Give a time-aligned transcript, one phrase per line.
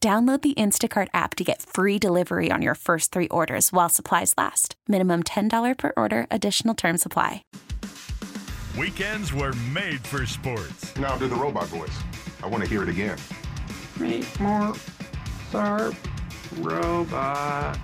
[0.00, 4.34] Download the Instacart app to get free delivery on your first three orders while supplies
[4.36, 4.76] last.
[4.86, 7.42] Minimum $10 per order, additional term supply.
[8.78, 10.94] Weekends were made for sports.
[10.96, 11.96] Now do the robot voice.
[12.42, 13.16] I want to hear it again.
[13.98, 14.74] Meet more
[15.50, 15.94] sharp
[16.58, 17.78] robot.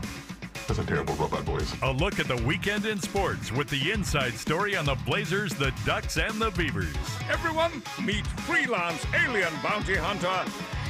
[0.69, 1.75] That's a terrible robot voice.
[1.83, 5.73] A look at the weekend in sports with the inside story on the Blazers, the
[5.87, 6.95] Ducks, and the Beavers.
[7.31, 10.45] Everyone, meet freelance alien bounty hunter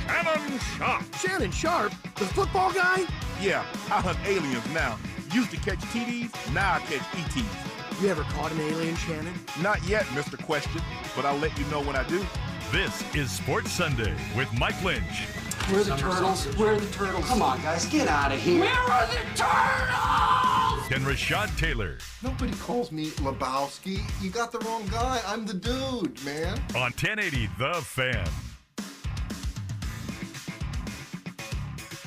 [0.06, 1.14] Shannon Sharpe.
[1.16, 1.92] Shannon Sharpe?
[2.16, 3.06] The football guy?
[3.40, 4.98] Yeah, I hunt aliens now.
[5.32, 8.02] Used to catch TDs, now I catch ETs.
[8.02, 9.34] You ever caught an alien, Shannon?
[9.60, 10.42] Not yet, Mr.
[10.42, 10.82] Question,
[11.14, 12.24] but I'll let you know when I do.
[12.70, 15.26] This is Sports Sunday with Mike Lynch.
[15.70, 16.46] Where are the turtles?
[16.56, 17.26] Where are the turtles?
[17.26, 18.60] Come on, guys, get out of here.
[18.60, 20.90] Where are the turtles?
[20.90, 21.98] And Rashad Taylor.
[22.22, 24.02] Nobody calls me Lebowski.
[24.20, 25.20] You got the wrong guy.
[25.26, 26.58] I'm the dude, man.
[26.74, 28.28] On 1080 The Fan.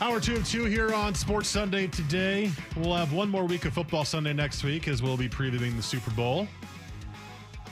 [0.02, 2.52] Hour two of two here on Sports Sunday today.
[2.76, 5.82] We'll have one more week of Football Sunday next week as we'll be previewing the
[5.84, 6.48] Super Bowl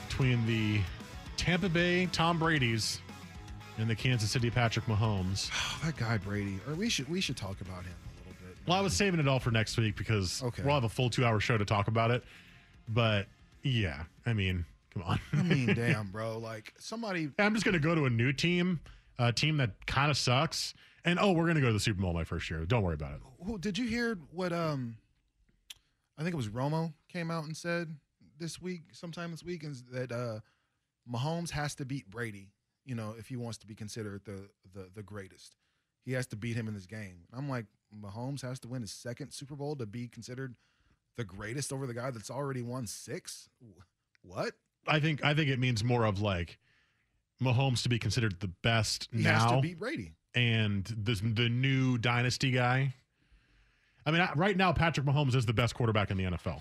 [0.08, 0.80] between the
[1.36, 3.00] Tampa Bay Tom Brady's
[3.76, 5.50] and the Kansas City Patrick Mahomes.
[5.76, 6.58] Oh, that guy Brady.
[6.66, 8.56] Or we should we should talk about him a little bit.
[8.66, 10.62] Well, I was saving it all for next week because Okay.
[10.62, 12.24] we'll have a full two hour show to talk about it.
[12.88, 13.26] But
[13.62, 14.64] yeah, I mean,
[14.94, 15.20] come on.
[15.34, 16.38] I mean, damn, bro.
[16.38, 18.80] Like somebody I'm just going to go to a new team,
[19.18, 20.72] a team that kind of sucks.
[21.04, 22.64] And oh, we're going to go to the Super Bowl my first year.
[22.64, 23.20] Don't worry about it.
[23.44, 24.96] who did you hear what um
[26.18, 27.94] I think it was Romo came out and said
[28.38, 30.40] this week, sometime this week, is that uh
[31.10, 32.48] Mahomes has to beat Brady,
[32.86, 35.56] you know, if he wants to be considered the the the greatest.
[36.04, 37.20] He has to beat him in this game.
[37.32, 37.64] I'm like,
[37.98, 40.54] Mahomes has to win his second Super Bowl to be considered
[41.16, 43.48] the greatest over the guy that's already won six?
[44.22, 44.54] What?
[44.86, 46.58] I think I think it means more of like
[47.42, 50.12] Mahomes to be considered the best He now has to beat Brady.
[50.34, 52.94] And the the new dynasty guy.
[54.06, 56.60] I mean, right now Patrick Mahomes is the best quarterback in the NFL.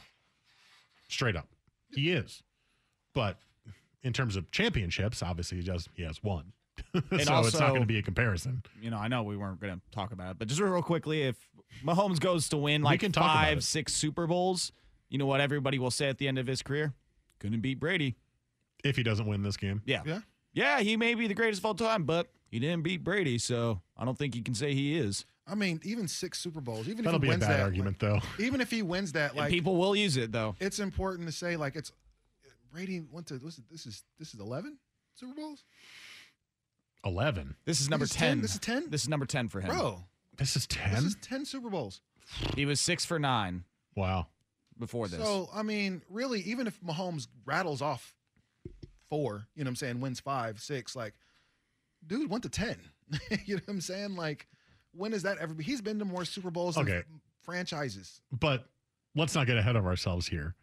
[1.09, 1.47] Straight up,
[1.91, 2.41] he is.
[3.13, 3.37] But
[4.01, 6.53] in terms of championships, obviously he does he has one.
[6.95, 8.63] so it's not going to be a comparison.
[8.81, 11.21] you know, I know we weren't going to talk about it, but just real quickly,
[11.23, 11.35] if
[11.85, 14.71] Mahomes goes to win like can talk about five, six Super Bowls,
[15.09, 16.93] you know what everybody will say at the end of his career?
[17.39, 18.15] Couldn't beat Brady.
[18.83, 20.01] If he doesn't win this game, Yeah.
[20.05, 20.19] Yeah.
[20.55, 23.81] Yeah, he may be the greatest of all time, but he didn't beat Brady, so
[23.97, 25.25] I don't think you can say he is.
[25.47, 27.63] I mean, even six Super Bowls, even that'll if he be a wins bad that,
[27.63, 28.19] argument, though.
[28.39, 30.55] even if he wins that, And like people will use it though.
[30.59, 31.91] it's important to say like it's
[32.71, 34.77] Brady went to what's it, this is this is eleven
[35.15, 35.63] Super Bowls,
[37.05, 37.55] Eleven.
[37.65, 38.29] This is number This is 10?
[38.29, 38.41] 10.
[38.41, 38.89] This is 10?
[38.89, 39.69] This is number 10 for him.
[39.69, 39.99] bro.
[40.37, 40.93] This is ten.
[40.95, 42.01] This is ten Super Bowls.
[42.55, 43.63] He was 6 for 9
[43.95, 44.27] Wow.
[44.79, 45.19] before this.
[45.21, 48.15] So I mean, really, even if Mahomes rattles off
[49.09, 51.13] four, you know what I'm saying, wins five, six, like,
[52.07, 52.77] dude went to ten.
[53.45, 54.15] you know what I'm saying?
[54.15, 54.47] Like,
[54.95, 55.53] when has that ever?
[55.53, 55.65] Been?
[55.65, 56.91] He's been to more Super Bowls Okay.
[56.91, 58.21] than franchises.
[58.31, 58.65] But
[59.15, 60.55] let's not get ahead of ourselves here.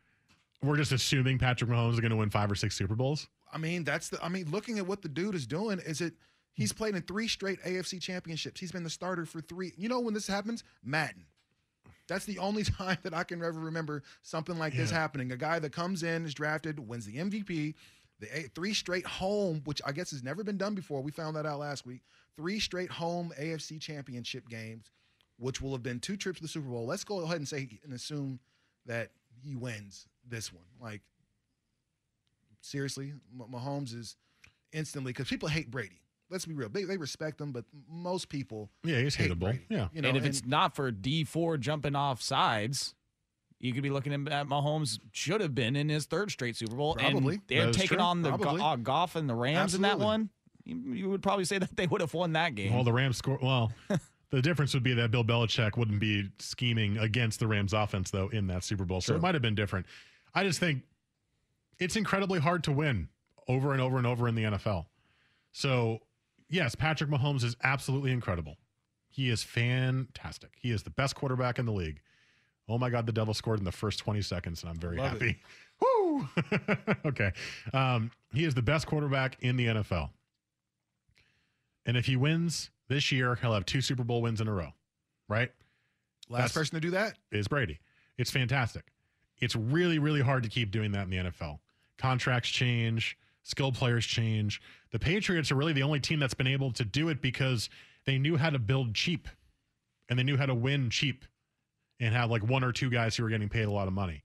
[0.62, 3.28] We're just assuming Patrick Mahomes is going to win five or six Super Bowls.
[3.52, 4.22] I mean, that's the.
[4.22, 6.14] I mean, looking at what the dude is doing, is it?
[6.52, 8.60] He's played in three straight AFC championships.
[8.60, 9.72] He's been the starter for three.
[9.76, 10.64] You know when this happens?
[10.84, 11.24] Madden.
[12.08, 15.32] That's the only time that I can ever remember something like this happening.
[15.32, 17.74] A guy that comes in, is drafted, wins the MVP,
[18.20, 21.00] the eight, three straight home, which I guess has never been done before.
[21.00, 22.02] We found that out last week.
[22.36, 24.90] Three straight home AFC championship games,
[25.38, 26.86] which will have been two trips to the Super Bowl.
[26.86, 28.38] Let's go ahead and say and assume
[28.86, 29.10] that
[29.42, 30.64] he wins this one.
[30.80, 31.00] Like
[32.60, 34.16] seriously, Mahomes is
[34.72, 36.00] instantly because people hate Brady.
[36.30, 36.68] Let's be real.
[36.68, 39.40] They, they respect him, but most people yeah, he's hateable.
[39.40, 42.94] Brady, yeah, you know, and if and, it's not for Dee Ford jumping off sides,
[43.60, 46.94] you could be looking at Mahomes should have been in his third straight Super Bowl.
[46.94, 47.34] Probably.
[47.34, 47.98] And they're taking true.
[47.98, 49.92] on the go- uh, Goff and the Rams Absolutely.
[49.92, 50.30] in that one.
[50.64, 52.72] You, you, would probably say that they would have won that game.
[52.72, 53.38] Well, the Rams score.
[53.40, 53.70] Well,
[54.30, 58.28] the difference would be that Bill Belichick wouldn't be scheming against the Rams offense, though,
[58.28, 59.02] in that Super Bowl.
[59.02, 59.86] So it might have been different.
[60.34, 60.82] I just think
[61.78, 63.08] it's incredibly hard to win
[63.46, 64.86] over and over and over in the NFL.
[65.52, 65.98] So,
[66.48, 68.56] yes, Patrick Mahomes is absolutely incredible.
[69.10, 70.52] He is fantastic.
[70.56, 72.00] He is the best quarterback in the league.
[72.68, 75.12] Oh my God, the Devil scored in the first 20 seconds, and I'm very Love
[75.12, 75.38] happy.
[75.80, 76.28] Woo!
[77.06, 77.32] okay.
[77.72, 80.10] Um, he is the best quarterback in the NFL.
[81.86, 84.68] And if he wins this year, he'll have two Super Bowl wins in a row,
[85.28, 85.50] right?
[86.28, 87.80] Last That's, person to do that is Brady.
[88.18, 88.92] It's fantastic.
[89.38, 91.58] It's really, really hard to keep doing that in the NFL.
[91.98, 94.60] Contracts change, skilled players change.
[94.92, 97.70] The Patriots are really the only team that's been able to do it because
[98.04, 99.28] they knew how to build cheap
[100.08, 101.24] and they knew how to win cheap
[102.00, 104.24] and have like one or two guys who were getting paid a lot of money.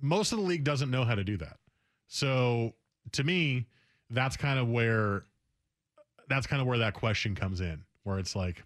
[0.00, 1.58] Most of the league doesn't know how to do that.
[2.06, 2.74] So
[3.12, 3.66] to me,
[4.10, 5.24] that's kind of where
[6.28, 8.62] that's kind of where that question comes in, where it's like,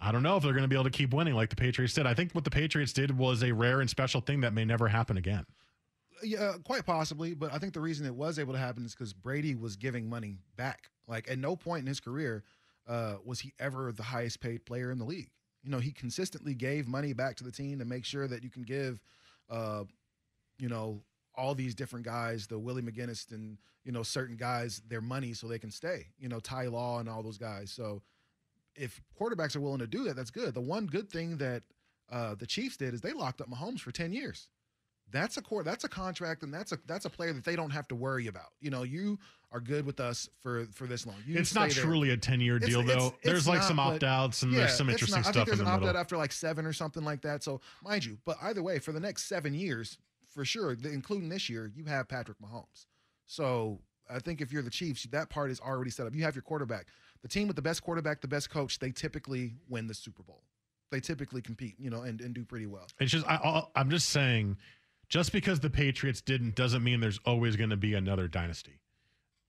[0.00, 1.94] I don't know if they're going to be able to keep winning like the Patriots
[1.94, 2.06] did.
[2.06, 4.88] I think what the Patriots did was a rare and special thing that may never
[4.88, 5.46] happen again.
[6.22, 7.34] Yeah, quite possibly.
[7.34, 10.08] But I think the reason it was able to happen is because Brady was giving
[10.08, 10.90] money back.
[11.08, 12.44] Like at no point in his career
[12.86, 15.30] uh, was he ever the highest paid player in the league.
[15.66, 18.50] You know, he consistently gave money back to the team to make sure that you
[18.50, 19.02] can give,
[19.50, 19.82] uh,
[20.58, 21.02] you know,
[21.34, 25.48] all these different guys, the Willie McGinest and you know certain guys, their money so
[25.48, 26.06] they can stay.
[26.20, 27.72] You know, Ty Law and all those guys.
[27.72, 28.00] So
[28.76, 30.54] if quarterbacks are willing to do that, that's good.
[30.54, 31.64] The one good thing that
[32.10, 34.48] uh, the Chiefs did is they locked up Mahomes for ten years.
[35.12, 35.62] That's a core.
[35.62, 38.26] That's a contract, and that's a that's a player that they don't have to worry
[38.26, 38.50] about.
[38.60, 39.18] You know, you
[39.52, 41.16] are good with us for for this long.
[41.26, 43.06] You it's not truly a ten year deal, it's, though.
[43.06, 45.42] It's, there's like not, some opt outs and yeah, there's some interesting not, stuff.
[45.42, 47.44] I think there's an opt out after like seven or something like that.
[47.44, 49.98] So mind you, but either way, for the next seven years,
[50.28, 52.86] for sure, including this year, you have Patrick Mahomes.
[53.26, 53.80] So
[54.10, 56.14] I think if you're the Chiefs, that part is already set up.
[56.14, 56.86] You have your quarterback.
[57.22, 60.42] The team with the best quarterback, the best coach, they typically win the Super Bowl.
[60.92, 62.86] They typically compete, you know, and, and do pretty well.
[63.00, 64.56] It's just I, I'm just saying,
[65.08, 68.80] just because the Patriots didn't doesn't mean there's always going to be another dynasty.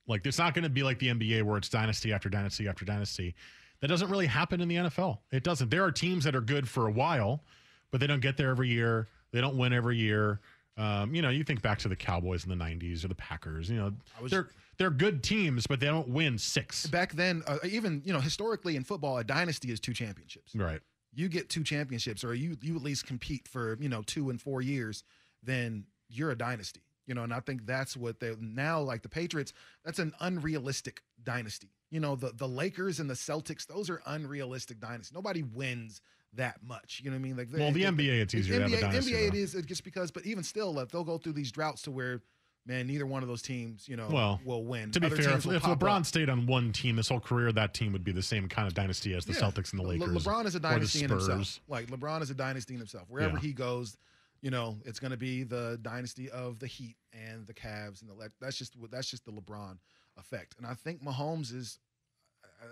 [0.07, 2.85] Like it's not going to be like the NBA where it's dynasty after dynasty after
[2.85, 3.35] dynasty.
[3.81, 5.19] That doesn't really happen in the NFL.
[5.31, 5.69] It doesn't.
[5.69, 7.43] There are teams that are good for a while,
[7.91, 9.07] but they don't get there every year.
[9.31, 10.39] They don't win every year.
[10.77, 13.69] Um, you know, you think back to the Cowboys in the '90s or the Packers.
[13.69, 16.85] You know, was, they're they're good teams, but they don't win six.
[16.87, 20.55] Back then, uh, even you know, historically in football, a dynasty is two championships.
[20.55, 20.79] Right.
[21.13, 24.39] You get two championships, or you you at least compete for you know two and
[24.39, 25.03] four years,
[25.43, 26.81] then you're a dynasty.
[27.05, 29.53] You know, and I think that's what they now like the Patriots.
[29.85, 31.69] That's an unrealistic dynasty.
[31.89, 35.13] You know, the the Lakers and the Celtics, those are unrealistic dynasties.
[35.13, 36.01] Nobody wins
[36.33, 37.01] that much.
[37.03, 37.37] You know what I mean?
[37.37, 39.11] Like, well, the NBA, it's easier NBA, to have a dynasty.
[39.13, 41.91] NBA, it is just because, but even still, like, they'll go through these droughts to
[41.91, 42.21] where,
[42.65, 44.91] man, neither one of those teams, you know, well, will win.
[44.91, 46.05] To be Other fair, if, if LeBron up.
[46.05, 48.73] stayed on one team his whole career, that team would be the same kind of
[48.73, 49.39] dynasty as the yeah.
[49.39, 50.13] Celtics and the Lakers.
[50.13, 51.59] Le- LeBron is a dynasty in himself.
[51.67, 53.05] Like LeBron is a dynasty in himself.
[53.09, 53.41] Wherever yeah.
[53.41, 53.97] he goes,
[54.41, 58.09] you know, it's going to be the dynasty of the Heat and the Cavs and
[58.09, 58.31] the.
[58.39, 59.77] That's just that's just the LeBron
[60.17, 60.55] effect.
[60.57, 61.79] And I think Mahomes is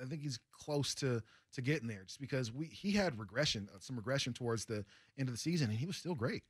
[0.01, 1.21] I think he's close to
[1.53, 4.85] to getting there, just because we he had regression, uh, some regression towards the
[5.17, 6.43] end of the season, and he was still great.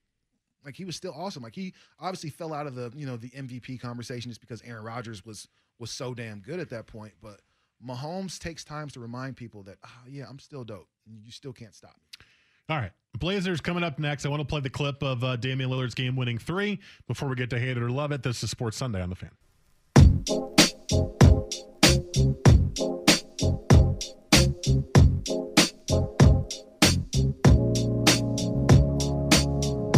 [0.64, 1.44] Like he was still awesome.
[1.44, 4.84] Like he obviously fell out of the you know the MVP conversation just because Aaron
[4.84, 5.48] Rodgers was
[5.80, 7.14] was so damn good at that point.
[7.22, 7.42] But
[7.86, 10.88] Mahomes takes times to remind people that oh, yeah, I'm still dope.
[11.06, 12.26] You still can't stop me.
[12.70, 12.92] All right.
[13.18, 14.26] Blazers coming up next.
[14.26, 17.36] I want to play the clip of uh, Damian Lillard's game winning three before we
[17.36, 18.24] get to hate it or love it.
[18.24, 19.32] This is Sports Sunday on the fan.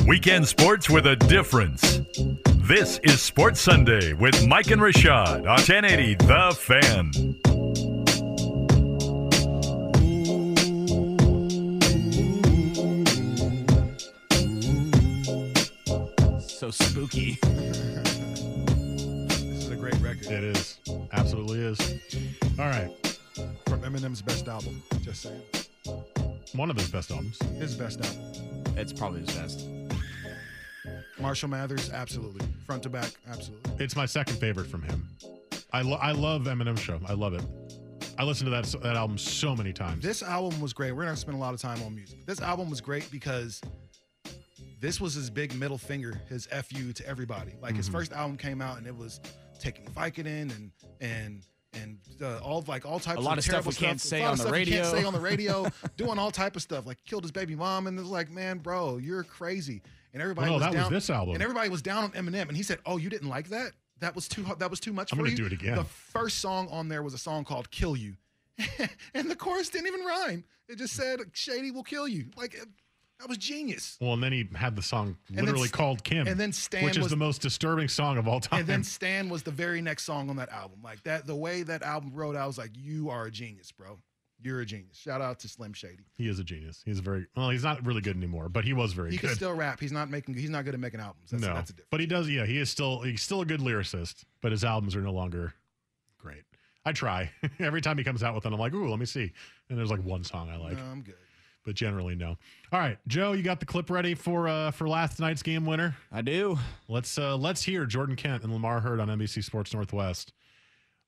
[0.07, 2.01] Weekend sports with a difference.
[2.67, 7.46] This is Sports Sunday with Mike and Rashad on 1080 The Fan.
[17.07, 17.37] So spooky.
[19.27, 20.25] this is a great record.
[20.27, 20.79] It is.
[21.13, 21.79] Absolutely is.
[22.59, 22.91] All right.
[23.67, 24.81] From Eminem's best album.
[25.01, 25.41] Just saying.
[26.53, 27.41] One of his best albums.
[27.57, 28.73] His best album.
[28.75, 29.67] It's probably his best.
[31.19, 32.45] Marshall Mathers, absolutely.
[32.65, 33.71] Front to back, absolutely.
[33.83, 35.07] It's my second favorite from him.
[35.71, 36.99] I, lo- I love Eminem show.
[37.07, 37.43] I love it.
[38.19, 40.03] I listened to that that album so many times.
[40.03, 40.91] This album was great.
[40.91, 42.25] We're not gonna spend a lot of time on music.
[42.25, 43.61] This album was great because
[44.79, 47.53] this was his big middle finger, his fu to everybody.
[47.61, 47.93] Like his Mhm.
[47.93, 49.19] first album came out and it was
[49.59, 51.43] taking Vicodin and and
[51.73, 54.09] and uh, all like all types A lot of of stuff terrible we can't stuff.
[54.09, 54.99] say A lot on of the stuff you can't radio.
[55.01, 55.67] say on the radio,
[55.97, 56.85] doing all type of stuff.
[56.85, 59.81] Like killed his baby mom, and it was like, man, bro, you're crazy.
[60.13, 60.93] And everybody Well, was that was down.
[60.93, 61.33] this album.
[61.35, 63.73] And everybody was down on Eminem, and he said, "Oh, you didn't like that?
[63.99, 65.75] That was too that was too much I'm for gonna you." do it again.
[65.75, 68.15] The first song on there was a song called "Kill You."
[69.13, 70.43] and the chorus didn't even rhyme.
[70.67, 72.67] It just said "Shady will kill you." Like it,
[73.19, 73.97] that was genius.
[73.99, 76.97] Well, and then he had the song literally St- called Kim, and then Stan which
[76.97, 78.59] is the most disturbing song of all time.
[78.61, 80.79] And then "Stan" was the very next song on that album.
[80.83, 83.97] Like that, the way that album wrote, I was like, "You are a genius, bro.
[84.39, 86.05] You're a genius." Shout out to Slim Shady.
[86.15, 86.81] he is a genius.
[86.85, 87.49] He's very well.
[87.49, 89.13] He's not really good anymore, but he was very good.
[89.13, 89.27] He good.
[89.27, 89.79] can still rap.
[89.79, 90.35] He's not making.
[90.35, 91.31] He's not good at making albums.
[91.31, 91.87] That's, no, that's a difference.
[91.89, 92.29] but he does.
[92.29, 93.01] Yeah, he is still.
[93.01, 95.53] He's still a good lyricist, but his albums are no longer
[96.19, 96.43] great.
[96.85, 98.53] I try every time he comes out with one.
[98.53, 99.33] I'm like, ooh, let me see.
[99.69, 101.15] And there's like one song I like, No, I'm good.
[101.67, 102.37] But generally no.
[102.71, 105.95] All right, Joe, you got the clip ready for uh for last night's game winner.
[106.11, 106.57] I do.
[106.87, 110.31] Let's uh let's hear Jordan Kent and Lamar Hurd on NBC Sports Northwest.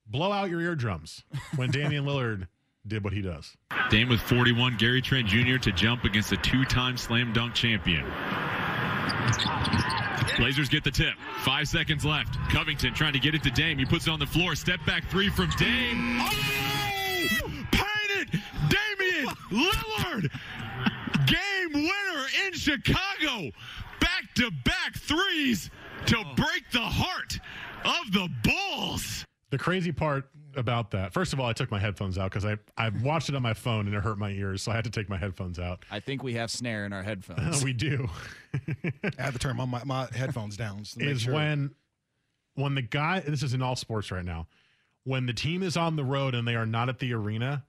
[0.06, 1.24] Blow out your eardrums
[1.56, 2.46] when Damian Lillard
[2.86, 3.56] did what he does.
[3.88, 5.56] Dame with 41, Gary Trent Jr.
[5.56, 8.04] to jump against a two-time slam dunk champion.
[10.36, 11.14] Blazers get the tip.
[11.38, 12.36] Five seconds left.
[12.50, 13.78] Covington trying to get it to Dame.
[13.78, 14.54] He puts it on the floor.
[14.54, 16.18] Step back three from Dame.
[16.20, 16.70] Oh!
[17.72, 18.40] Painted!
[18.68, 20.30] Damian Lillard!
[21.90, 23.50] Game winner in Chicago.
[24.00, 25.70] Back to back threes
[26.06, 26.34] to oh.
[26.34, 27.38] break the heart
[27.84, 29.24] of the Bulls.
[29.50, 32.56] The crazy part about that, first of all, I took my headphones out because I
[32.76, 34.90] I watched it on my phone and it hurt my ears, so I had to
[34.90, 35.84] take my headphones out.
[35.90, 37.64] I think we have snare in our headphones.
[37.64, 38.08] we do.
[38.54, 40.78] I have to turn my my, my headphones down.
[40.80, 41.34] Just to make is sure.
[41.34, 41.74] when
[42.54, 44.46] when the guy this is in all sports right now
[45.04, 47.64] when the team is on the road and they are not at the arena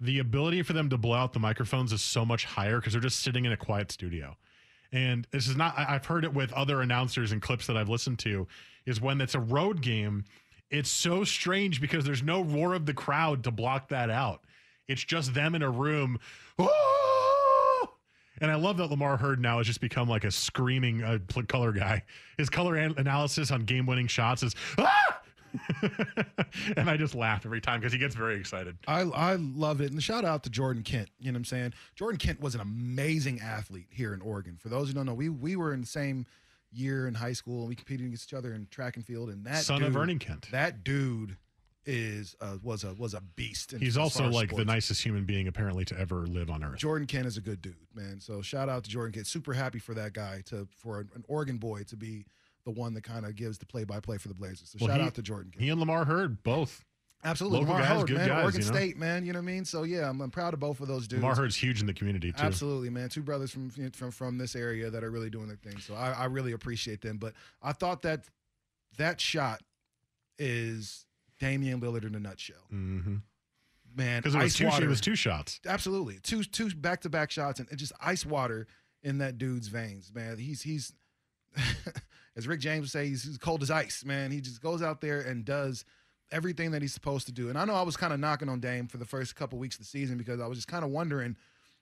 [0.00, 3.02] the ability for them to blow out the microphones is so much higher because they're
[3.02, 4.36] just sitting in a quiet studio
[4.92, 8.18] and this is not i've heard it with other announcers and clips that i've listened
[8.18, 8.46] to
[8.86, 10.24] is when it's a road game
[10.70, 14.42] it's so strange because there's no roar of the crowd to block that out
[14.88, 16.18] it's just them in a room!
[18.40, 21.72] And I love that Lamar Hurd now has just become like a screaming uh, color
[21.72, 22.04] guy.
[22.36, 25.20] His color an- analysis on game winning shots is, ah!
[26.76, 28.76] and I just laugh every time because he gets very excited.
[28.86, 29.92] I I love it.
[29.92, 31.08] And shout out to Jordan Kent.
[31.18, 31.74] You know what I'm saying?
[31.94, 34.56] Jordan Kent was an amazing athlete here in Oregon.
[34.60, 36.26] For those who don't know, we we were in the same
[36.72, 39.30] year in high school and we competed against each other in track and field.
[39.30, 40.48] And that Son of dude- Ernie Kent.
[40.50, 41.36] That dude
[41.86, 43.74] is uh, was a was a beast.
[43.78, 46.78] He's also like the nicest human being apparently to ever live on earth.
[46.78, 48.20] Jordan Kent is a good dude, man.
[48.20, 49.26] So shout out to Jordan Kent.
[49.26, 52.26] Super happy for that guy to for an Oregon boy to be
[52.68, 54.68] the one that kind of gives the play by play for the Blazers.
[54.68, 55.52] So Well, shout he- out to Jordan.
[55.56, 56.84] He and Lamar Hurd both.
[57.24, 58.28] Absolutely, Local Lamar guys, Howard, good man.
[58.28, 58.72] guys, Oregon you know?
[58.76, 59.24] State, man.
[59.26, 59.64] You know what I mean?
[59.64, 61.20] So yeah, I'm, I'm proud of both of those dudes.
[61.22, 62.42] Lamar Hurd's huge in the community too.
[62.44, 63.08] Absolutely, man.
[63.08, 65.78] Two brothers from from from this area that are really doing their thing.
[65.80, 67.16] So I, I really appreciate them.
[67.16, 67.32] But
[67.62, 68.26] I thought that
[68.98, 69.62] that shot
[70.38, 71.06] is
[71.40, 72.56] Damian Lillard in a nutshell.
[72.72, 73.16] Mm-hmm.
[73.96, 74.66] Man, Because it was ice two.
[74.66, 74.84] water.
[74.84, 75.58] It was two shots.
[75.66, 78.68] Absolutely, two two back to back shots and, and just ice water
[79.02, 80.38] in that dude's veins, man.
[80.38, 80.92] He's he's
[82.38, 84.30] as Rick James would say, he's, he's cold as ice, man.
[84.30, 85.84] He just goes out there and does
[86.30, 87.48] everything that he's supposed to do.
[87.48, 89.74] And I know I was kind of knocking on Dame for the first couple weeks
[89.74, 91.36] of the season because I was just kind of wondering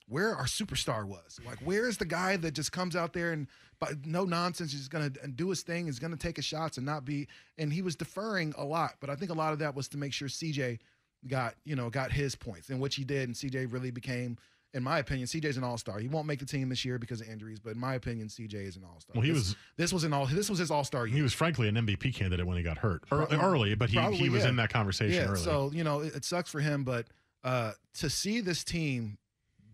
[0.09, 1.39] where our superstar was.
[1.47, 3.47] Like, where is the guy that just comes out there and
[3.79, 6.79] but no nonsense he's going to do his thing, he's going to take his shots
[6.79, 7.29] and not be.
[7.59, 9.99] And he was deferring a lot, but I think a lot of that was to
[9.99, 10.79] make sure CJ
[11.27, 14.39] got you know got his points, and which he did, and CJ really became.
[14.77, 15.99] In my opinion, CJ's an all star.
[15.99, 18.55] He won't make the team this year because of injuries, but in my opinion, CJ
[18.55, 19.15] is an all star.
[19.15, 20.27] Well, he this, was- This was an all.
[20.27, 21.17] This was his all star year.
[21.17, 23.99] He was frankly an MVP candidate when he got hurt Ear- Probably- early, but he,
[24.13, 24.51] he was yeah.
[24.51, 25.41] in that conversation yeah, early.
[25.41, 27.07] So you know, it, it sucks for him, but
[27.43, 29.17] uh, to see this team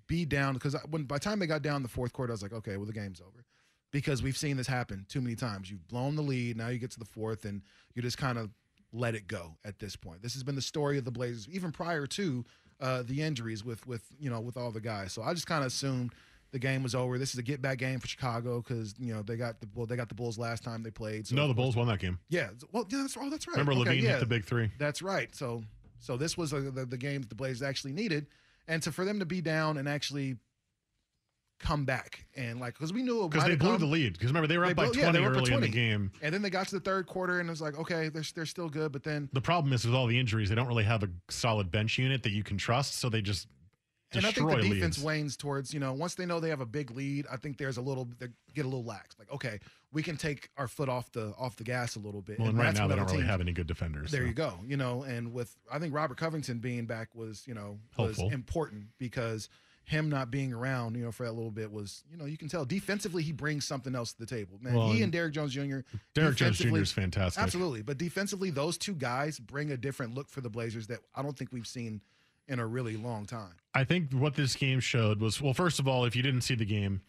[0.07, 2.43] be down because when by the time they got down the fourth quarter, I was
[2.43, 3.45] like, okay, well the game's over
[3.91, 5.71] because we've seen this happen too many times.
[5.71, 7.63] You've blown the lead, now you get to the fourth, and
[7.95, 8.51] you just kind of
[8.93, 10.23] let it go at this point.
[10.23, 12.45] This has been the story of the Blazers even prior to
[12.83, 15.15] uh, the injuries with with you know with all the guys.
[15.15, 16.12] So I just kind of assumed.
[16.51, 17.17] The game was over.
[17.17, 19.87] This is a get back game for Chicago because you know they got the well
[19.87, 21.27] they got the Bulls last time they played.
[21.27, 22.19] So no, the Bulls won that game.
[22.29, 22.51] yeah.
[22.73, 23.57] Well, yeah, that's, oh, that's right.
[23.57, 24.11] Remember, Okay, LaVine yeah.
[24.11, 24.71] hit the big three.
[24.79, 25.35] That's right.
[25.35, 25.65] So,
[25.99, 28.27] so this was uh the, the game that the Blazers actually needed,
[28.69, 30.37] and so for them to be down and actually
[31.62, 34.12] come back and like because we knew it Because they blew come- the lead.
[34.14, 35.52] Because remember, they were They up by blew- 20 yeah, they were up by early
[35.54, 35.73] in the 20.
[35.73, 36.11] game.
[36.21, 38.47] and then they got to the third quarter and it was like, okay, they're they're
[38.47, 41.02] still good, but then The problem is with all the injuries, they don't really have
[41.02, 42.97] a solid bench unit that you can trust.
[42.99, 43.47] So they just
[44.14, 45.04] and I think destroy the defense leads.
[45.07, 47.26] wanes towards you know once they know they have a big lead.
[47.33, 49.16] I think there's a little they get a little lax.
[49.19, 49.59] Like okay,
[49.90, 52.38] we can take our foot off the off the gas a little bit.
[52.38, 54.11] Well, and right now they don't really have any good defenders.
[54.11, 54.26] There so.
[54.26, 54.59] you go.
[54.66, 58.85] You know, and with I think Robert Covington being back was you know was important
[58.99, 59.49] because
[59.85, 62.49] him not being around you know for that little bit was you know you can
[62.49, 64.59] tell defensively he brings something else to the table.
[64.61, 65.81] Man, Well, he and Derrick Jones Jr.
[66.15, 66.79] Derrick Jones Jr.
[66.79, 67.43] is fantastic.
[67.43, 71.23] Absolutely, but defensively those two guys bring a different look for the Blazers that I
[71.23, 72.01] don't think we've seen
[72.49, 73.55] in a really long time.
[73.75, 76.55] I think what this game showed was well, first of all, if you didn't see
[76.55, 77.01] the game,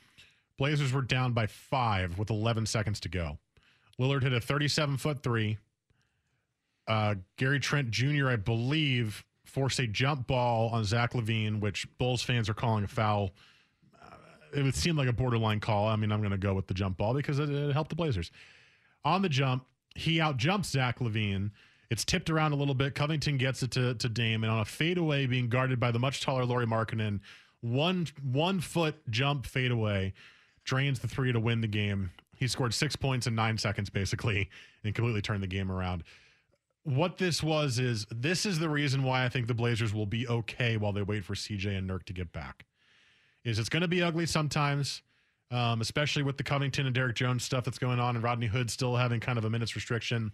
[0.58, 3.38] Blazers were down by five with 11 seconds to go.
[4.00, 5.58] Lillard hit a 37 foot three.
[6.88, 12.24] Uh, Gary Trent Jr., I believe, forced a jump ball on Zach LaVine, which Bulls
[12.24, 13.32] fans are calling a foul.
[14.04, 14.16] Uh,
[14.58, 15.88] it would seem like a borderline call.
[15.88, 17.96] I mean, I'm going to go with the jump ball because it, it helped the
[17.96, 18.32] Blazers.
[19.06, 21.52] On the jump, he outjumps Zach LaVine.
[21.92, 22.96] It's tipped around a little bit.
[22.96, 26.22] Covington gets it to, to Dame, and on a fadeaway being guarded by the much
[26.22, 27.20] taller Lauri Markkanen,
[27.62, 30.14] one one foot jump fadeaway
[30.64, 32.10] drains the three to win the game.
[32.36, 34.50] He scored six points in nine seconds, basically,
[34.84, 36.04] and completely turned the game around.
[36.84, 40.28] What this was is this is the reason why I think the Blazers will be
[40.28, 42.66] okay while they wait for CJ and Nurk to get back.
[43.46, 45.02] Is it's going to be ugly sometimes,
[45.52, 48.70] um, especially with the Covington and Derrick Jones stuff that's going on, and Rodney Hood
[48.70, 50.32] still having kind of a minutes restriction.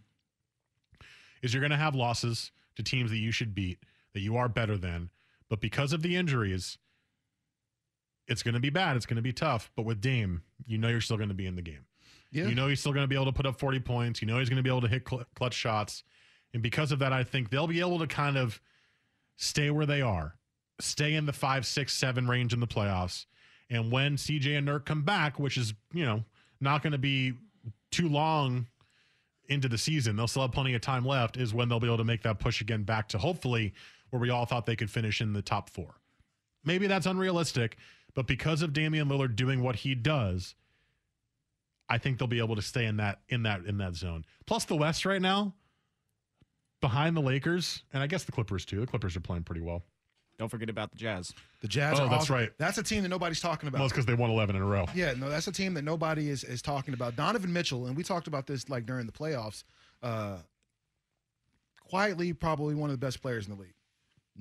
[1.42, 3.80] Is you're going to have losses to teams that you should beat,
[4.14, 5.10] that you are better than,
[5.50, 6.78] but because of the injuries,
[8.28, 8.96] it's going to be bad.
[8.96, 9.72] It's going to be tough.
[9.76, 11.86] But with Dame, you know you're still going to be in the game.
[12.32, 12.46] Yeah.
[12.46, 14.22] You know he's still going to be able to put up 40 points.
[14.22, 16.04] You know he's going to be able to hit cl- clutch shots.
[16.54, 18.60] And because of that, I think they'll be able to kind of
[19.38, 20.36] stay where they are,
[20.80, 23.26] stay in the five, six, seven range in the playoffs.
[23.70, 26.24] And when CJ and Nurk come back, which is, you know,
[26.60, 27.34] not going to be
[27.92, 28.68] too long
[29.48, 31.98] into the season, they'll still have plenty of time left, is when they'll be able
[31.98, 33.74] to make that push again back to hopefully
[34.10, 35.96] where we all thought they could finish in the top four.
[36.66, 37.78] Maybe that's unrealistic,
[38.16, 40.56] but because of Damian Lillard doing what he does,
[41.88, 44.26] I think they'll be able to stay in that in that in that zone.
[44.46, 45.54] Plus the West right now,
[46.82, 48.80] behind the Lakers, and I guess the Clippers too.
[48.80, 49.84] The Clippers are playing pretty well.
[50.38, 51.34] Don't forget about the Jazz.
[51.62, 52.00] The Jazz.
[52.00, 52.36] Oh, are that's awesome.
[52.36, 52.50] right.
[52.58, 53.80] That's a team that nobody's talking about.
[53.80, 54.86] Well, it's because they won 11 in a row.
[54.96, 57.18] Yeah, no, that's a team that nobody is is talking about.
[57.18, 59.64] Donovan Mitchell, and we talked about this like during the playoffs.
[60.02, 60.38] Uh,
[61.90, 63.74] quietly, probably one of the best players in the league.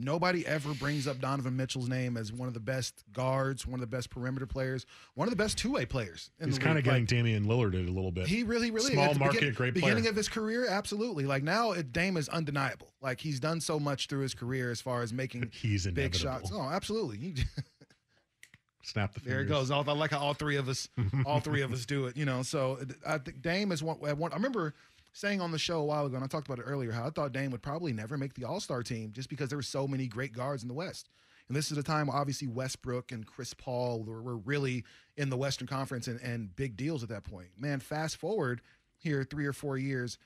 [0.00, 3.80] Nobody ever brings up Donovan Mitchell's name as one of the best guards, one of
[3.80, 6.30] the best perimeter players, one of the best two way players.
[6.38, 8.26] In He's kind of getting Like, Damian Lillard it a little bit.
[8.28, 9.82] he really, really small at the market, begin- great player.
[9.86, 11.24] beginning of his career, absolutely.
[11.26, 12.92] Like now, it, Dame is undeniable.
[13.00, 16.18] Like he's done so much through his career as far as making He's big inevitable.
[16.18, 16.50] shots.
[16.54, 17.16] Oh, absolutely.
[17.18, 17.34] He,
[18.84, 19.34] Snap the finger.
[19.34, 19.70] there it goes.
[19.70, 20.88] I I like how all three of us,
[21.26, 22.16] all three of us do it.
[22.16, 23.96] You know, so I think Dame is one.
[23.98, 24.74] one I remember
[25.18, 27.10] saying on the show a while ago, and I talked about it earlier, how I
[27.10, 29.88] thought Dame would probably never make the All Star team just because there were so
[29.88, 31.08] many great guards in the West.
[31.48, 34.84] And this is a time, obviously, Westbrook and Chris Paul were, were really
[35.16, 37.48] in the Western Conference and, and big deals at that point.
[37.58, 38.60] Man, fast forward
[38.96, 40.18] here three or four years,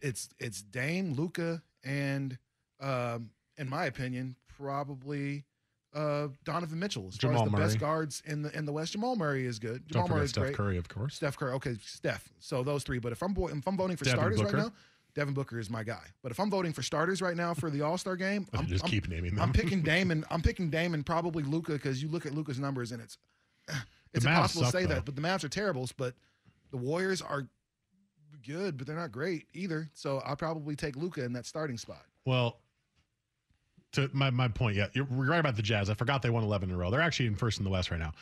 [0.00, 2.38] it's it's Dame, Luka, and
[2.80, 5.44] um, in my opinion, probably
[5.94, 7.62] uh, Donovan Mitchell as far as the Murray.
[7.64, 8.92] best guards in the in the West.
[8.92, 9.86] Jamal Murray is good.
[9.88, 10.54] Jamal Don't forget Murray is Steph great.
[10.56, 11.14] Curry, of course.
[11.16, 11.52] Steph Curry.
[11.54, 12.28] Okay, Steph.
[12.38, 12.98] So those three.
[12.98, 14.56] But if I'm if I'm voting for Devin starters Booker.
[14.56, 14.72] right now,
[15.14, 16.04] Devin Booker is my guy.
[16.22, 18.84] But if I'm voting for starters right now for the All Star game, I'm just
[18.84, 19.42] I'm- keep naming them.
[19.42, 20.24] I'm picking Damon.
[20.30, 21.04] I'm picking Damon.
[21.04, 23.18] Probably Luka because you look at Luka's numbers and it's
[24.14, 24.94] it's impossible suck, to say though.
[24.94, 25.04] that.
[25.04, 25.88] But the Mavs are terrible.
[25.96, 26.14] But
[26.70, 27.46] the Warriors are
[28.46, 29.90] good, but they're not great either.
[29.94, 32.02] So I'll probably take Luka in that starting spot.
[32.24, 32.58] Well,
[33.92, 35.90] to my, my point, yeah, you're right about the Jazz.
[35.90, 36.90] I forgot they won 11 in a row.
[36.90, 38.12] They're actually in first in the West right now.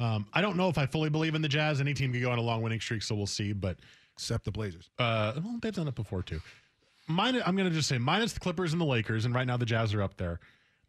[0.00, 1.80] Um, I don't know if I fully believe in the Jazz.
[1.80, 3.52] Any team can go on a long winning streak, so we'll see.
[3.52, 3.78] But
[4.14, 4.90] except the Blazers.
[4.98, 6.40] Uh, well, they've done it before too.
[7.06, 9.56] Mine, I'm going to just say minus the Clippers and the Lakers, and right now
[9.56, 10.40] the Jazz are up there.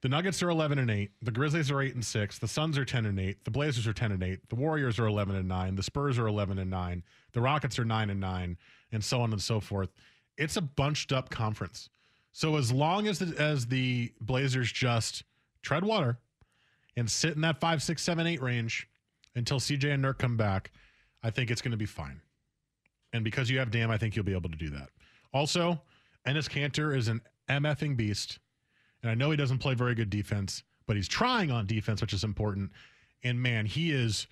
[0.01, 1.11] The Nuggets are 11 and 8.
[1.21, 2.39] The Grizzlies are 8 and 6.
[2.39, 3.43] The Suns are 10 and 8.
[3.43, 4.49] The Blazers are 10 and 8.
[4.49, 5.75] The Warriors are 11 and 9.
[5.75, 7.03] The Spurs are 11 and 9.
[7.33, 8.57] The Rockets are 9 and 9,
[8.93, 9.89] and so on and so forth.
[10.37, 11.89] It's a bunched up conference.
[12.31, 15.23] So as long as the, as the Blazers just
[15.61, 16.19] tread water
[16.95, 18.87] and sit in that five, six, seven, eight range
[19.35, 20.71] until CJ and Nurk come back,
[21.23, 22.21] I think it's going to be fine.
[23.13, 24.89] And because you have Dam, I think you'll be able to do that.
[25.33, 25.81] Also,
[26.27, 28.39] Enes Kanter is an MFing beast.
[29.01, 32.13] And I know he doesn't play very good defense, but he's trying on defense, which
[32.13, 32.71] is important.
[33.23, 34.27] And man, he is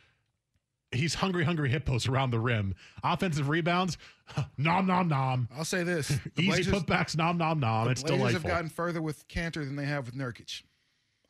[0.91, 2.75] he's hungry, hungry hippos around the rim.
[3.03, 3.97] Offensive rebounds,
[4.57, 5.47] nom nom nom.
[5.55, 7.85] I'll say this: the Easy Blazers- putbacks, nom nom nom.
[7.85, 8.41] The It's Blazers delightful.
[8.49, 10.63] have gotten further with Kanter than they have with Nurkic.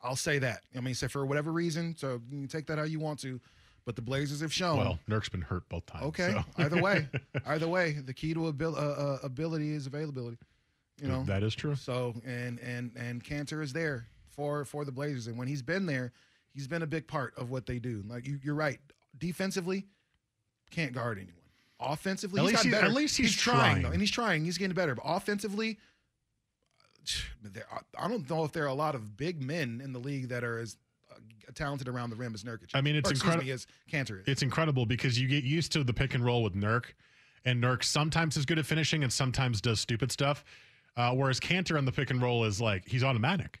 [0.02, 0.60] I'll say that.
[0.76, 3.40] I mean, so for whatever reason, so you can take that how you want to,
[3.84, 4.78] but the Blazers have shown.
[4.78, 6.04] well, Nurk's been hurt both times.
[6.06, 6.44] okay, so.
[6.62, 7.08] either way,
[7.46, 10.38] either way, the key to abil- uh, uh, ability is availability.
[11.02, 11.74] You know that is true.
[11.76, 15.26] So and and and Kanter is there for for the Blazers.
[15.28, 16.12] And when he's been there,
[16.54, 18.02] he's been a big part of what they do.
[18.08, 18.80] Like you, you're right.
[19.18, 19.86] Defensively,
[20.70, 21.34] can't guard anyone.
[21.80, 22.86] Offensively, At he's least got he- better.
[22.86, 23.82] at least he's trying, trying.
[23.82, 24.44] though, and he's trying.
[24.44, 24.94] He's getting better.
[24.94, 25.78] But offensively,
[27.42, 27.64] there,
[27.98, 30.44] I don't know if there are a lot of big men in the league that
[30.44, 30.76] are as
[31.10, 31.14] uh,
[31.54, 32.70] talented around the rim as Nurkic.
[32.74, 33.50] I mean, it's incredible.
[33.50, 34.26] As Kanter is.
[34.28, 36.86] It's incredible because you get used to the pick and roll with Nurk,
[37.44, 40.44] and Nurk sometimes is good at finishing and sometimes does stupid stuff.
[40.96, 43.60] Uh, whereas Kanter on the pick and roll is like he's automatic.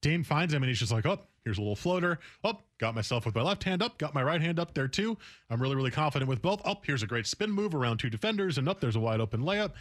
[0.00, 2.18] Dame finds him and he's just like, oh, here's a little floater.
[2.44, 5.16] Oh, got myself with my left hand up, got my right hand up there too.
[5.50, 6.60] I'm really, really confident with both.
[6.64, 9.40] Oh, here's a great spin move around two defenders, and up there's a wide open
[9.40, 9.72] layup.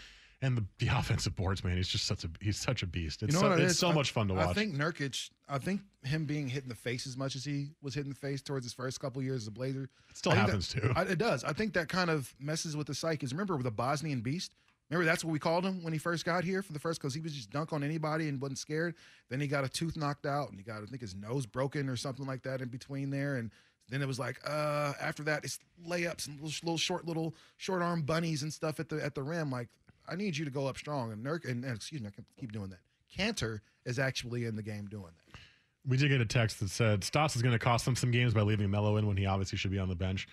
[0.41, 3.23] And the, the offensive boards, man, he's just such a he's such a beast.
[3.23, 4.47] It's You know so, it it's so I- much fun to watch.
[4.49, 7.71] I think Nurkic, I think him being hit in the face as much as he
[7.81, 9.89] was hit in the face towards his first couple years as a Blazer.
[10.09, 10.93] It still happens, too.
[10.95, 11.43] it does.
[11.43, 13.25] I think that kind of messes with the psyche.
[13.31, 14.53] Remember with the Bosnian Beast?
[14.89, 17.13] Remember that's what we called him when he first got here for the first because
[17.13, 18.95] he was just dunk on anybody and wasn't scared.
[19.29, 21.89] Then he got a tooth knocked out and he got I think his nose broken
[21.89, 23.35] or something like that in between there.
[23.35, 23.51] And
[23.89, 27.81] then it was like uh after that it's layups and little, little short little short
[27.81, 29.51] arm bunnies and stuff at the at the rim.
[29.51, 29.67] Like
[30.07, 31.11] I need you to go up strong.
[31.11, 32.79] And Nurk and, and excuse me, I keep doing that.
[33.17, 35.39] Kanter is actually in the game doing that.
[35.85, 38.33] We did get a text that said Stotts is going to cost them some games
[38.33, 40.27] by leaving Melo in when he obviously should be on the bench.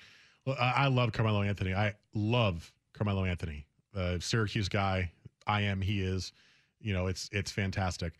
[0.45, 1.75] Well, I, I love Carmelo Anthony.
[1.75, 5.11] I love Carmelo Anthony, uh, Syracuse guy.
[5.47, 5.81] I am.
[5.81, 6.33] He is.
[6.81, 8.15] You know, it's it's fantastic.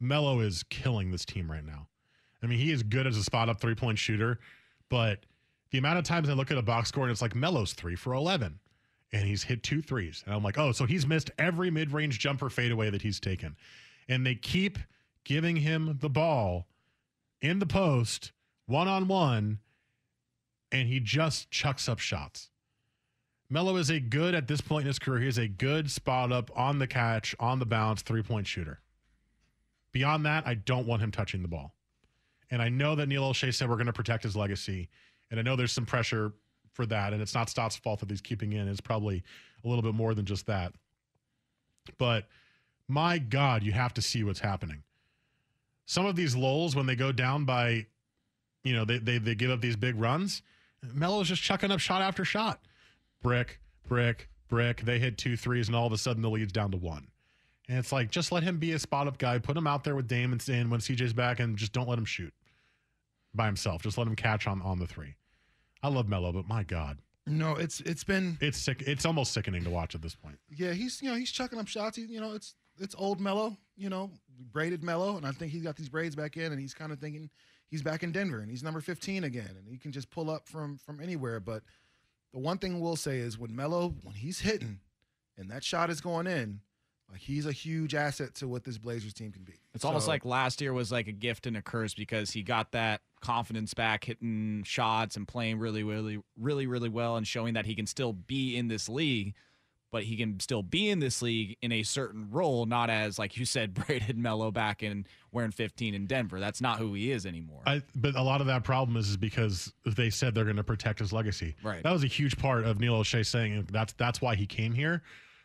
[0.00, 1.86] Melo is killing this team right now.
[2.42, 4.38] I mean, he is good as a spot up three point shooter,
[4.88, 5.24] but
[5.70, 7.96] the amount of times I look at a box score and it's like Melo's three
[7.96, 8.58] for eleven,
[9.12, 12.18] and he's hit two threes, and I'm like, oh, so he's missed every mid range
[12.18, 13.56] jumper fadeaway that he's taken,
[14.08, 14.78] and they keep
[15.24, 16.66] giving him the ball
[17.40, 18.32] in the post,
[18.66, 19.58] one on one,
[20.70, 22.50] and he just chucks up shots.
[23.48, 26.32] Melo is a good, at this point in his career, he is a good spot
[26.32, 28.80] up on the catch, on the bounce, three point shooter.
[29.92, 31.74] Beyond that, I don't want him touching the ball.
[32.50, 34.88] And I know that Neil Olshey said we're going to protect his legacy.
[35.30, 36.32] And I know there's some pressure
[36.72, 37.12] for that.
[37.12, 38.68] And it's not Stott's fault that he's keeping in.
[38.68, 39.22] It's probably
[39.64, 40.72] a little bit more than just that.
[41.98, 42.26] But
[42.88, 44.82] my God, you have to see what's happening
[45.86, 47.86] some of these lulls when they go down by,
[48.64, 50.42] you know, they they, they give up these big runs.
[50.82, 52.60] Melo's just chucking up shot after shot,
[53.22, 54.82] brick, brick, brick.
[54.82, 57.08] They hit two threes, and all of a sudden the lead's down to one.
[57.68, 59.38] And it's like just let him be a spot up guy.
[59.38, 61.98] Put him out there with Dame and and when CJ's back, and just don't let
[61.98, 62.32] him shoot
[63.34, 63.82] by himself.
[63.82, 65.14] Just let him catch on on the three.
[65.82, 68.82] I love Melo, but my God, No, it's it's been it's sick.
[68.86, 70.38] It's almost sickening to watch at this point.
[70.48, 71.96] yeah, he's you know, he's chucking up shots.
[71.96, 74.10] He, you know, it's it's old Melo, you know,
[74.52, 76.98] braided Melo, and I think he's got these braids back in and he's kind of
[77.00, 77.30] thinking
[77.68, 80.48] he's back in Denver and he's number 15 again and he can just pull up
[80.48, 81.62] from from anywhere, but
[82.36, 84.80] the one thing we'll say is when Melo when he's hitting
[85.38, 86.60] and that shot is going in,
[87.10, 89.54] like he's a huge asset to what this Blazers team can be.
[89.72, 92.72] It's almost like last year was like a gift and a curse because he got
[92.72, 97.64] that confidence back, hitting shots and playing really, really, really, really well, and showing that
[97.64, 99.34] he can still be in this league.
[99.92, 103.36] But he can still be in this league in a certain role, not as like
[103.36, 106.40] you said, braided Melo back and wearing 15 in Denver.
[106.40, 107.62] That's not who he is anymore.
[107.66, 110.64] I, but a lot of that problem is, is because they said they're going to
[110.64, 111.54] protect his legacy.
[111.62, 111.82] Right.
[111.82, 115.02] That was a huge part of Neil Olshey saying that's that's why he came here,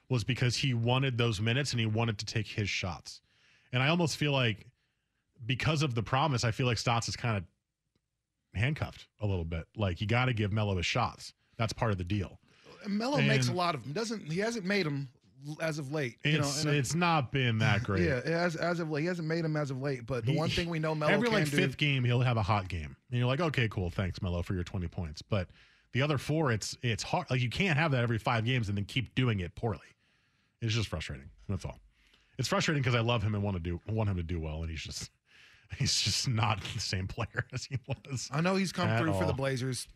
[0.09, 3.21] was because he wanted those minutes and he wanted to take his shots.
[3.71, 4.67] And I almost feel like
[5.45, 7.43] because of the promise, I feel like Stotts is kind of
[8.53, 9.65] handcuffed a little bit.
[9.75, 11.33] Like you got to give Melo his shots.
[11.57, 12.39] That's part of the deal.
[12.87, 13.93] Melo makes a lot of them.
[13.93, 15.09] Doesn't he hasn't made them
[15.59, 16.17] as of late.
[16.23, 18.03] you know, It's and it's not been that great.
[18.03, 20.05] Yeah, as as of late, he hasn't made them as of late.
[20.05, 22.37] But the He- one thing we know Melo every like do, fifth game he'll have
[22.37, 25.47] a hot game and you're like okay cool thanks Melo for your 20 points but
[25.93, 28.77] the other four it's it's hard like you can't have that every five games and
[28.77, 29.79] then keep doing it poorly
[30.61, 31.79] it's just frustrating that's all
[32.37, 34.61] it's frustrating because I love him and want to do want him to do well
[34.61, 35.09] and he's just
[35.79, 39.25] he's just not the same player as he was I know he's come through for
[39.25, 39.33] the.
[39.33, 39.87] Blazers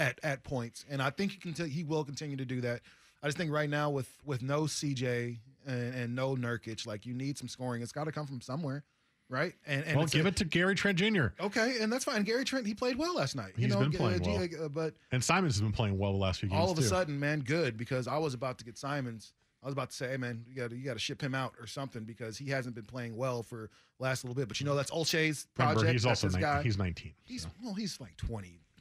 [0.00, 1.52] at at points, and I think he can.
[1.52, 2.80] T- he will continue to do that.
[3.22, 7.14] I just think right now with with no CJ and, and no Nurkic, like you
[7.14, 7.82] need some scoring.
[7.82, 8.82] It's got to come from somewhere,
[9.28, 9.52] right?
[9.66, 11.26] And, and well give a- it to Gary Trent Jr.
[11.38, 12.22] Okay, and that's fine.
[12.22, 13.52] Gary Trent, he played well last night.
[13.56, 14.64] You He's know, been playing uh, well.
[14.64, 16.80] uh, but and Simons has been playing well the last few games all of a
[16.80, 16.86] too.
[16.88, 19.34] sudden, man, good because I was about to get Simons.
[19.62, 21.34] I was about to say, hey, man, you got to you got to ship him
[21.34, 24.48] out or something because he hasn't been playing well for last little bit.
[24.48, 25.80] But you know, that's Olshey's project.
[25.80, 26.62] Remember, he's that's also his 19, guy.
[26.62, 28.16] he's 19 He's well, he's like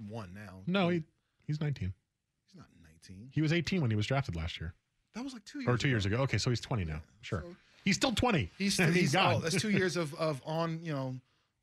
[0.07, 0.61] 21 now.
[0.67, 1.03] no he
[1.45, 1.93] he's 19
[2.45, 3.29] He's not 19.
[3.31, 4.73] he was 18 when he was drafted last year
[5.15, 5.67] That was like two years.
[5.69, 5.91] or two ago.
[5.91, 9.13] years ago okay so he's 20 now sure so- he's still 20 He's And he's
[9.13, 9.35] gone.
[9.35, 11.15] oh, that's two years of of on you know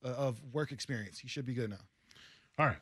[0.05, 1.19] uh, of work experience.
[1.19, 1.77] He should be good now.
[2.59, 2.77] All right.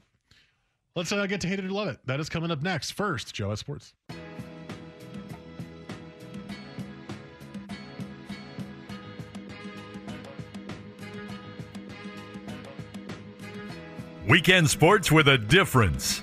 [0.96, 1.98] Let's uh, get to hate it or love it.
[2.06, 2.90] That is coming up next.
[2.90, 3.94] First, Joe at Sports.
[14.34, 16.20] Weekend sports with a difference.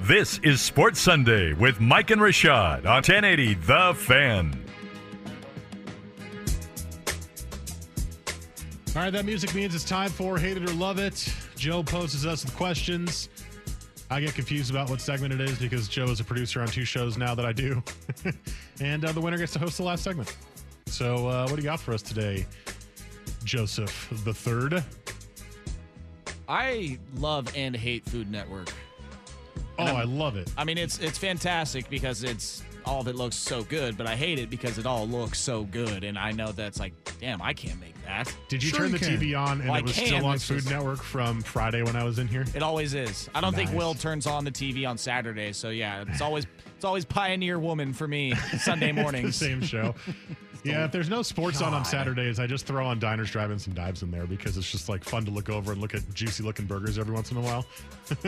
[0.00, 4.64] This is Sports Sunday with Mike and Rashad on 1080 The Fan.
[8.96, 11.30] All right, that music means it's time for Hate It or Love It.
[11.54, 13.28] Joe poses us with questions.
[14.10, 16.86] I get confused about what segment it is because Joe is a producer on two
[16.86, 17.82] shows now that I do.
[18.80, 20.34] and uh, the winner gets to host the last segment.
[20.86, 22.46] So, uh, what do you got for us today,
[23.44, 24.82] Joseph the Third?
[26.52, 28.70] I love and hate Food Network.
[29.78, 30.52] Oh, I love it.
[30.58, 34.14] I mean, it's it's fantastic because it's all of it looks so good, but I
[34.16, 37.54] hate it because it all looks so good, and I know that's like, damn, I
[37.54, 38.34] can't make that.
[38.48, 39.18] Did you Sure turn you the can.
[39.18, 41.96] TV on and Well, it was can, still on Food just- Network from Friday when
[41.96, 42.44] I was in here?
[42.54, 43.30] It always is.
[43.34, 46.84] I don't think Will turns on the TV on Saturday, so yeah, it's always it's
[46.84, 49.36] always Pioneer Woman for me Sunday It's the mornings.
[49.36, 49.94] same show.
[50.64, 53.74] yeah, if there's no sports on on Saturdays, I just throw on diners, drive-ins, and
[53.76, 56.66] dives in there because it's just like fun to look over and look at juicy-looking
[56.66, 57.66] burgers every once in a while.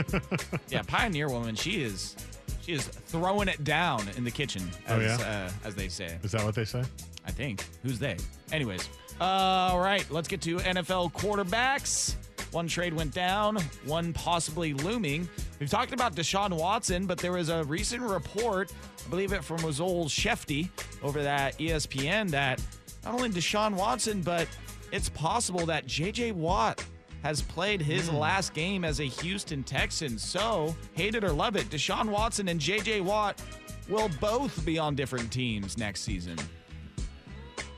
[0.68, 2.16] yeah, Pioneer Woman, she is
[2.62, 5.48] she is throwing it down in the kitchen, Oh, as yeah?
[5.64, 6.18] uh, as they say.
[6.22, 6.82] Is that what they say?
[7.26, 7.64] I think.
[7.82, 8.16] Who's they?
[8.52, 8.88] Anyways,
[9.20, 12.16] uh, all right, let's get to NFL quarterbacks.
[12.54, 15.28] One trade went down, one possibly looming.
[15.58, 18.72] We've talked about Deshaun Watson, but there was a recent report,
[19.04, 20.68] I believe it from old Shefty
[21.02, 22.62] over at E ESPN, that
[23.04, 24.46] not only Deshaun Watson, but
[24.92, 26.84] it's possible that JJ Watt
[27.24, 30.16] has played his last game as a Houston Texan.
[30.16, 33.42] So, hate it or love it, Deshaun Watson and JJ Watt
[33.88, 36.38] will both be on different teams next season.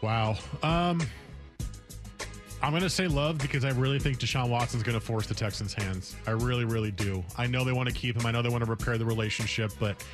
[0.03, 0.37] Wow.
[0.63, 1.01] Um,
[2.67, 5.35] I'm going to say love because I really think Deshaun Watson's going to force the
[5.35, 6.17] Texans' hands.
[6.27, 7.23] I really, really do.
[7.39, 8.27] I know they want to keep him.
[8.27, 10.05] I know they want to repair the relationship, but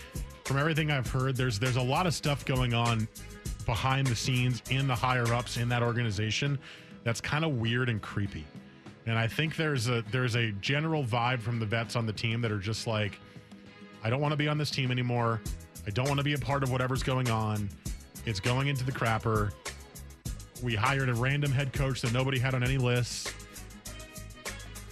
[0.44, 3.08] from everything I've heard, there's there's a lot of stuff going on
[3.64, 6.58] behind the scenes in the higher ups in that organization
[7.04, 8.44] that's kind of weird and creepy.
[9.06, 12.42] And I think there's a there's a general vibe from the vets on the team
[12.42, 13.18] that are just like,
[14.04, 15.40] I don't want to be on this team anymore.
[15.86, 17.70] I don't want to be a part of whatever's going on.
[18.26, 19.52] It's going into the crapper.
[20.62, 23.32] We hired a random head coach that nobody had on any lists.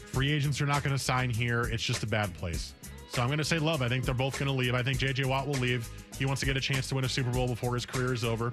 [0.06, 1.62] Free agents are not going to sign here.
[1.62, 2.74] It's just a bad place.
[3.11, 3.80] So I'm going to say love.
[3.80, 4.74] I think they're both going to leave.
[4.74, 5.88] I think JJ Watt will leave.
[6.18, 8.24] He wants to get a chance to win a Super Bowl before his career is
[8.24, 8.50] over.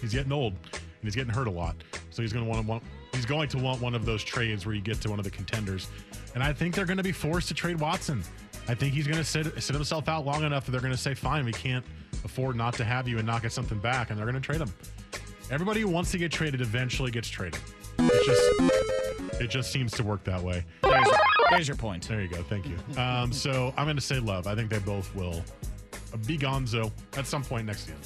[0.00, 1.76] He's getting old and he's getting hurt a lot.
[2.10, 4.66] So he's going to want to want he's going to want one of those trades
[4.66, 5.88] where you get to one of the contenders.
[6.34, 8.22] And I think they're going to be forced to trade Watson.
[8.68, 10.98] I think he's going to sit sit himself out long enough that they're going to
[10.98, 11.84] say, "Fine, we can't
[12.24, 14.60] afford not to have you and not get something back," and they're going to trade
[14.60, 14.72] him.
[15.50, 17.60] Everybody who wants to get traded eventually gets traded.
[17.98, 20.64] It just it just seems to work that way.
[20.82, 21.08] There's,
[21.50, 22.06] there's your point.
[22.06, 22.42] There you go.
[22.42, 22.76] Thank you.
[23.00, 24.46] Um, so I'm going to say love.
[24.46, 25.42] I think they both will
[26.26, 27.98] be gonzo at some point next season.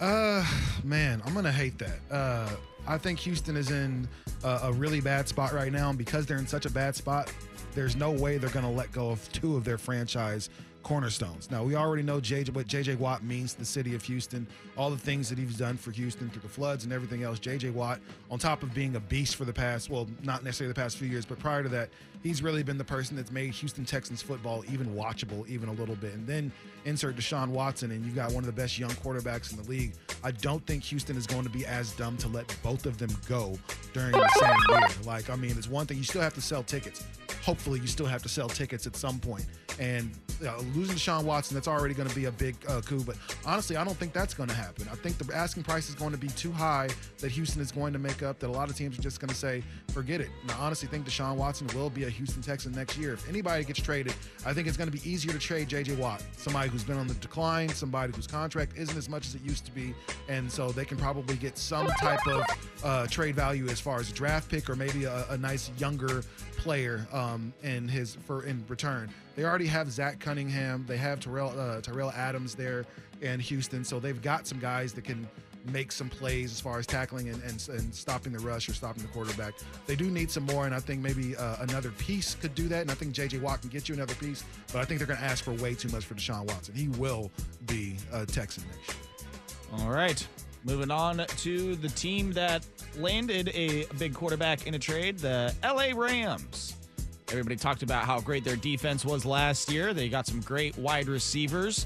[0.00, 0.44] Uh,
[0.82, 1.98] man, I'm gonna hate that.
[2.10, 2.50] Uh,
[2.86, 4.08] I think Houston is in
[4.42, 7.32] a, a really bad spot right now, and because they're in such a bad spot,
[7.74, 10.50] there's no way they're gonna let go of two of their franchise
[10.84, 11.50] cornerstones.
[11.50, 14.90] Now we already know JJ, what JJ Watt means to the city of Houston, all
[14.90, 17.40] the things that he's done for Houston through the floods and everything else.
[17.40, 20.80] JJ Watt, on top of being a beast for the past, well, not necessarily the
[20.80, 21.88] past few years, but prior to that,
[22.22, 25.96] he's really been the person that's made Houston Texans football even watchable, even a little
[25.96, 26.14] bit.
[26.14, 26.52] And then
[26.84, 29.94] insert Deshaun Watson, and you've got one of the best young quarterbacks in the league.
[30.22, 33.10] I don't think Houston is going to be as dumb to let both of them
[33.28, 33.58] go
[33.92, 34.88] during the same year.
[35.04, 37.04] Like, I mean, it's one thing you still have to sell tickets.
[37.42, 39.46] Hopefully, you still have to sell tickets at some point.
[39.78, 40.10] And
[40.44, 43.02] uh, losing Deshaun Watson, that's already going to be a big uh, coup.
[43.04, 44.88] But honestly, I don't think that's going to happen.
[44.90, 47.92] I think the asking price is going to be too high that Houston is going
[47.92, 48.38] to make up.
[48.38, 50.30] That a lot of teams are just going to say, forget it.
[50.42, 53.14] And I honestly think Deshaun Watson will be a Houston Texan next year.
[53.14, 55.96] If anybody gets traded, I think it's going to be easier to trade J.J.
[55.96, 59.42] Watt, somebody who's been on the decline, somebody whose contract isn't as much as it
[59.42, 59.94] used to be,
[60.28, 62.44] and so they can probably get some type of
[62.82, 66.22] uh, trade value as far as a draft pick or maybe a, a nice younger
[66.56, 69.10] player um, in his for in return.
[69.36, 70.84] They already have Zach Cunningham.
[70.86, 72.84] They have Tyrell uh, Tyrell Adams there
[73.20, 75.28] in Houston, so they've got some guys that can
[75.72, 79.02] make some plays as far as tackling and, and, and stopping the rush or stopping
[79.02, 79.54] the quarterback.
[79.86, 82.82] They do need some more, and I think maybe uh, another piece could do that.
[82.82, 83.38] And I think J.J.
[83.38, 85.74] Watt can get you another piece, but I think they're going to ask for way
[85.74, 86.74] too much for Deshaun Watson.
[86.74, 87.30] He will
[87.66, 89.80] be a Texan next year.
[89.80, 90.26] All right.
[90.64, 92.66] Moving on to the team that
[92.96, 96.73] landed a big quarterback in a trade, the LA Rams.
[97.34, 99.92] Everybody talked about how great their defense was last year.
[99.92, 101.84] They got some great wide receivers.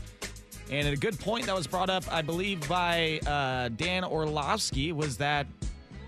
[0.70, 4.92] And at a good point that was brought up, I believe, by uh, Dan Orlovsky,
[4.92, 5.46] was that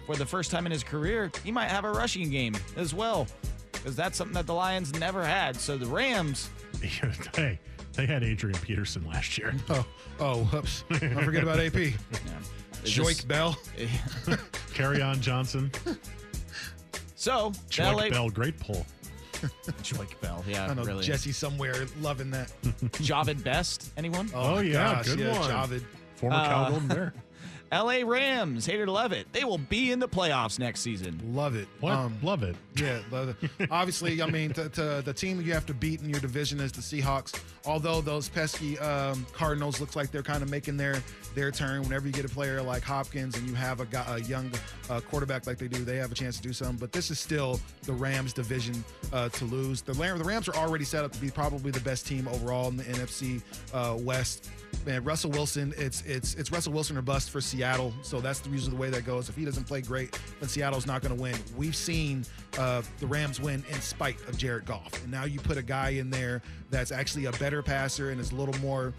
[0.05, 3.27] for the first time in his career, he might have a rushing game as well,
[3.73, 5.57] because that's something that the Lions never had.
[5.57, 6.51] So the Rams,
[7.35, 7.59] hey,
[7.95, 9.55] they had Adrian Peterson last year.
[9.71, 9.87] Oh,
[10.19, 10.85] oh, whoops.
[10.91, 11.77] Don't forget about AP.
[11.77, 11.95] Is
[12.85, 13.57] Joique this- Bell.
[14.75, 15.73] Kerryon Johnson.
[17.15, 18.85] so the LA, Bell, great pull.
[19.83, 21.05] Joique Bell, yeah, I know really.
[21.05, 22.53] Jesse somewhere loving that.
[23.03, 24.31] Jahvid Best, anyone?
[24.35, 25.51] Oh, my yeah, gosh, good yeah, one.
[25.51, 25.83] Jahvid.
[26.17, 27.15] Former Uh, Cal Golden Bear.
[27.73, 28.03] L.A.
[28.03, 29.33] Rams, hater to love it.
[29.33, 31.21] They will be in the playoffs next season.
[31.33, 31.69] Love it.
[31.79, 32.11] What?
[32.23, 32.57] Love it.
[32.77, 33.69] Yeah, love it.
[33.71, 36.73] obviously, I mean, to, to the team you have to beat in your division is
[36.73, 37.41] the Seahawks.
[37.67, 41.01] Although those pesky um, Cardinals looks like they're kind of making their
[41.35, 41.83] their turn.
[41.83, 44.51] Whenever you get a player like Hopkins and you have a, guy, a young
[44.89, 46.77] uh, quarterback like they do, they have a chance to do something.
[46.77, 49.83] But this is still the Rams division uh, to lose.
[49.83, 52.69] The, Ram- the Rams are already set up to be probably the best team overall
[52.69, 54.51] in the NFC uh, West.
[54.87, 57.93] Man, Russell Wilson, it's it's it's Russell Wilson or bust for Seattle.
[58.03, 59.29] So that's the, usually the way that goes.
[59.29, 61.37] If he doesn't play great, then Seattle's not going to win.
[61.57, 62.25] We've seen
[62.59, 65.91] uh, the Rams win in spite of Jared Goff, and now you put a guy
[65.91, 68.95] in there that's actually a better passer and is a little more.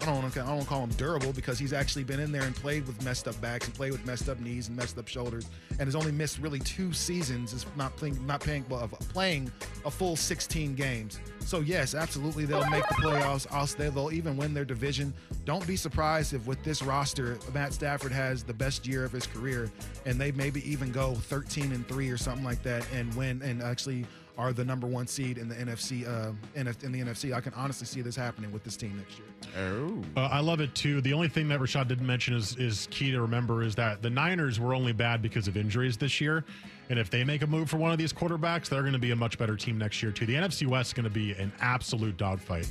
[0.00, 0.42] I don't want to.
[0.42, 3.26] I don't call him durable because he's actually been in there and played with messed
[3.26, 6.12] up backs and played with messed up knees and messed up shoulders, and has only
[6.12, 7.52] missed really two seasons.
[7.52, 9.50] Is not playing, not playing, of playing
[9.84, 11.18] a full 16 games.
[11.40, 13.46] So yes, absolutely, they'll make the playoffs.
[13.50, 15.12] I'll they'll even win their division.
[15.44, 19.26] Don't be surprised if with this roster, Matt Stafford has the best year of his
[19.26, 19.70] career,
[20.06, 23.62] and they maybe even go 13 and three or something like that, and win and
[23.62, 24.06] actually
[24.38, 26.06] are the number one seed in the NFC.
[26.06, 29.18] Uh, in, in the NFC, I can honestly see this happening with this team next
[29.18, 29.26] year.
[29.58, 30.02] Oh.
[30.16, 31.00] Uh, I love it too.
[31.00, 34.10] The only thing that Rashad didn't mention is is key to remember is that the
[34.10, 36.44] Niners were only bad because of injuries this year,
[36.88, 39.10] and if they make a move for one of these quarterbacks, they're going to be
[39.10, 40.24] a much better team next year too.
[40.24, 42.70] The NFC West is going to be an absolute dogfight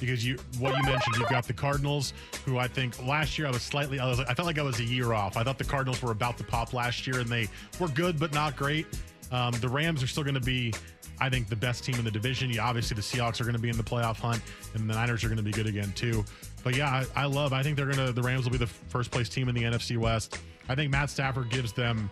[0.00, 2.12] because you what you mentioned, you've got the Cardinals,
[2.44, 4.78] who I think last year I was slightly I was I felt like I was
[4.80, 5.38] a year off.
[5.38, 7.48] I thought the Cardinals were about to pop last year, and they
[7.80, 8.86] were good but not great.
[9.30, 10.72] Um, the Rams are still going to be.
[11.20, 12.56] I think the best team in the division.
[12.58, 14.42] Obviously the Seahawks are going to be in the playoff hunt,
[14.74, 16.24] and the Niners are going to be good again too.
[16.62, 17.52] But yeah, I, I love.
[17.52, 18.12] I think they're going to.
[18.12, 20.38] The Rams will be the first place team in the NFC West.
[20.68, 22.10] I think Matt Stafford gives them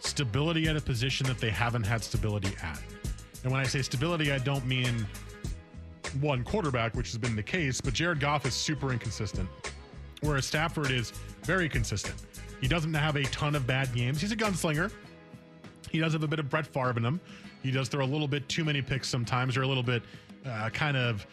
[0.00, 2.80] stability at a position that they haven't had stability at.
[3.42, 5.06] And when I say stability, I don't mean
[6.20, 9.48] one quarterback, which has been the case, but Jared Goff is super inconsistent,
[10.22, 11.12] whereas Stafford is
[11.44, 12.16] very consistent.
[12.60, 14.20] He doesn't have a ton of bad games.
[14.20, 14.90] He's a gunslinger.
[15.90, 17.20] He does have a bit of Brett Favre in him.
[17.62, 20.02] He does throw a little bit too many picks sometimes, or a little bit
[20.46, 21.26] uh, kind of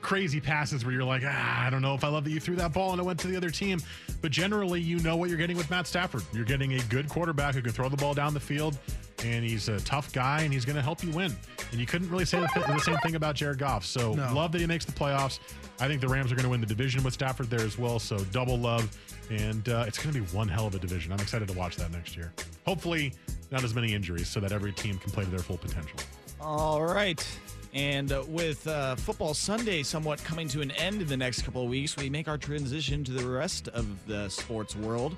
[0.00, 2.56] crazy passes where you're like, ah, I don't know if I love that you threw
[2.56, 3.80] that ball and it went to the other team.
[4.20, 6.22] But generally, you know what you're getting with Matt Stafford.
[6.32, 8.76] You're getting a good quarterback who can throw the ball down the field,
[9.24, 11.34] and he's a tough guy, and he's going to help you win.
[11.70, 13.84] And you couldn't really say the, the same thing about Jared Goff.
[13.86, 14.30] So No.
[14.34, 15.38] love that he makes the playoffs.
[15.80, 17.98] I think the Rams are going to win the division with Stafford there as well.
[17.98, 18.94] So double love,
[19.30, 21.12] and uh, it's going to be one hell of a division.
[21.12, 22.32] I'm excited to watch that next year.
[22.66, 23.12] Hopefully,
[23.54, 25.98] not as many injuries, so that every team can play to their full potential.
[26.40, 27.24] All right.
[27.72, 31.62] And uh, with uh, Football Sunday somewhat coming to an end in the next couple
[31.62, 35.16] of weeks, we make our transition to the rest of the sports world.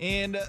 [0.00, 0.44] And uh,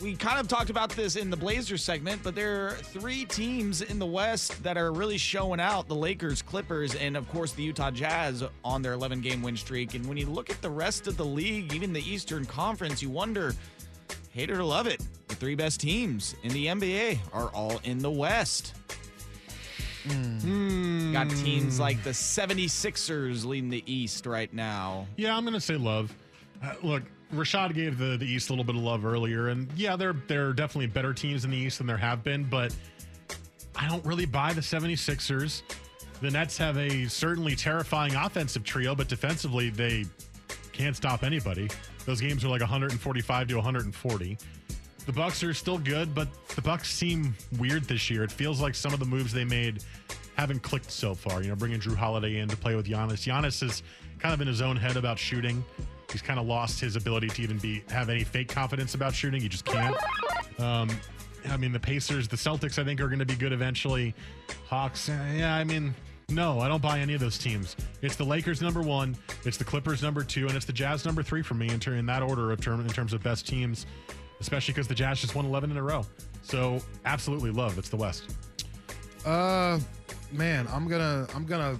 [0.00, 3.82] we kind of talked about this in the Blazers segment, but there are three teams
[3.82, 7.62] in the West that are really showing out the Lakers, Clippers, and of course the
[7.62, 9.94] Utah Jazz on their 11 game win streak.
[9.94, 13.10] And when you look at the rest of the league, even the Eastern Conference, you
[13.10, 13.54] wonder
[14.30, 17.98] hate it or love it, the three best teams in the NBA are all in
[17.98, 18.74] the West.
[21.12, 25.06] Got teams like the 76ers leading the East right now.
[25.16, 26.14] Yeah, I'm going to say love.
[26.62, 27.02] Uh, look,
[27.34, 30.48] Rashad gave the, the East a little bit of love earlier, and yeah, there there
[30.48, 32.74] are definitely better teams in the East than there have been, but
[33.74, 35.62] I don't really buy the 76ers.
[36.20, 40.04] The Nets have a certainly terrifying offensive trio, but defensively they
[40.72, 41.68] can't stop anybody.
[42.06, 44.38] Those games are like 145 to 140.
[45.06, 48.24] The Bucks are still good, but the Bucks seem weird this year.
[48.24, 49.84] It feels like some of the moves they made
[50.36, 51.42] haven't clicked so far.
[51.42, 53.24] You know, bringing Jrue Holiday in to play with Giannis.
[53.24, 53.82] Giannis is
[54.18, 55.64] kind of in his own head about shooting.
[56.10, 59.40] He's kind of lost his ability to even be have any fake confidence about shooting.
[59.40, 59.96] He just can't.
[60.58, 60.90] Um,
[61.48, 64.14] I mean, the Pacers, the Celtics, I think are going to be good eventually.
[64.66, 65.94] Hawks, uh, yeah, I mean,
[66.28, 67.76] no, I don't buy any of those teams.
[68.02, 71.22] It's the Lakers number one, it's the Clippers number two, and it's the Jazz number
[71.22, 73.86] three for me in, ter- in that order of term in terms of best teams,
[74.40, 76.04] especially because the Jazz just won 11 in a row.
[76.42, 77.78] So absolutely love.
[77.78, 78.24] It's the West.
[79.24, 79.78] Uh,
[80.30, 81.78] man, I'm gonna, I'm gonna,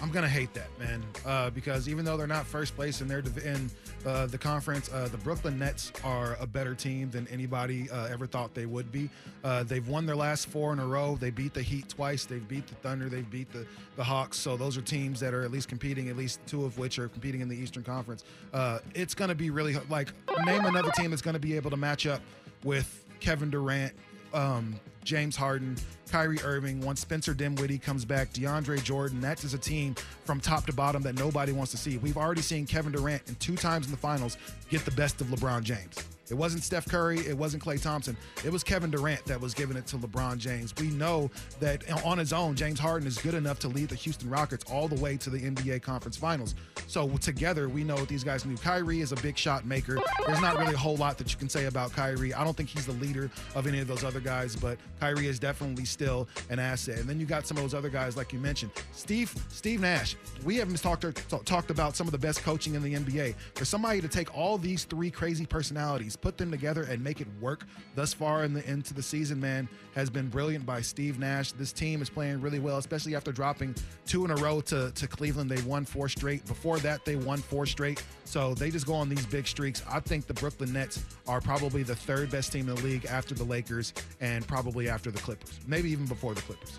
[0.00, 1.02] I'm gonna hate that, man.
[1.26, 3.70] Uh, because even though they're not first place in their in
[4.04, 8.26] uh, the conference, uh, the Brooklyn Nets are a better team than anybody uh, ever
[8.26, 9.08] thought they would be.
[9.44, 11.16] Uh, they've won their last four in a row.
[11.20, 12.24] They beat the Heat twice.
[12.24, 13.08] They've beat the Thunder.
[13.08, 14.38] They've beat the the Hawks.
[14.38, 16.08] So those are teams that are at least competing.
[16.08, 18.24] At least two of which are competing in the Eastern Conference.
[18.52, 20.12] Uh, it's gonna be really like
[20.44, 22.20] name another team that's gonna be able to match up
[22.64, 23.92] with Kevin Durant,
[24.34, 25.76] um, James Harden,
[26.10, 26.80] Kyrie Irving.
[26.80, 29.20] Once Spencer Dinwiddie comes back, DeAndre Jordan.
[29.20, 29.94] That is a team
[30.24, 31.98] from top to bottom that nobody wants to see.
[31.98, 34.36] We've already seen Kevin Durant in two times in the finals
[34.70, 35.96] get the best of LeBron James.
[36.32, 37.18] It wasn't Steph Curry.
[37.18, 38.16] It wasn't Klay Thompson.
[38.42, 40.72] It was Kevin Durant that was giving it to LeBron James.
[40.80, 41.30] We know
[41.60, 44.88] that on his own, James Harden is good enough to lead the Houston Rockets all
[44.88, 46.54] the way to the NBA Conference Finals.
[46.86, 48.56] So together, we know what these guys knew.
[48.56, 49.98] Kyrie is a big shot maker.
[50.26, 52.32] There's not really a whole lot that you can say about Kyrie.
[52.32, 55.38] I don't think he's the leader of any of those other guys, but Kyrie is
[55.38, 56.98] definitely still an asset.
[56.98, 60.16] And then you got some of those other guys, like you mentioned, Steve Steve Nash.
[60.44, 61.04] We haven't talked
[61.44, 63.34] talked about some of the best coaching in the NBA.
[63.54, 67.26] For somebody to take all these three crazy personalities, put them together, and make it
[67.40, 71.52] work thus far in the into the season, man, has been brilliant by Steve Nash.
[71.52, 73.74] This team is playing really well, especially after dropping
[74.06, 75.50] two in a row to, to Cleveland.
[75.50, 76.46] They won four straight.
[76.46, 78.02] Before that, they won four straight.
[78.24, 79.82] So they just go on these big streaks.
[79.90, 83.34] I think the Brooklyn Nets are probably the third best team in the league after
[83.34, 86.78] the Lakers and probably after the Clippers, maybe even before the Clippers.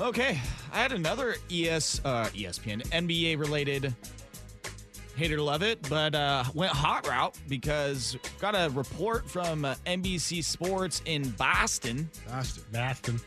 [0.00, 0.40] Okay,
[0.72, 3.94] I had another ES uh, ESPN NBA related
[5.20, 10.42] hater love it, but uh, went hot route because got a report from uh, NBC
[10.42, 12.08] Sports in Boston.
[12.26, 12.64] Boston.
[12.72, 13.20] Boston.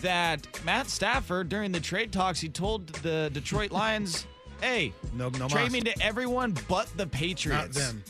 [0.00, 4.26] That Matt Stafford during the trade talks, he told the Detroit Lions,
[4.62, 7.76] "Hey, no, no, trade me to everyone but the Patriots.
[7.76, 8.04] Not them.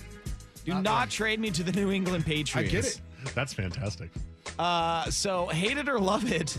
[0.66, 1.08] Do Not not, them.
[1.08, 3.00] trade me to the New England Patriots." I get it.
[3.34, 4.10] That's fantastic.
[4.58, 6.58] Uh, so hate it or love it,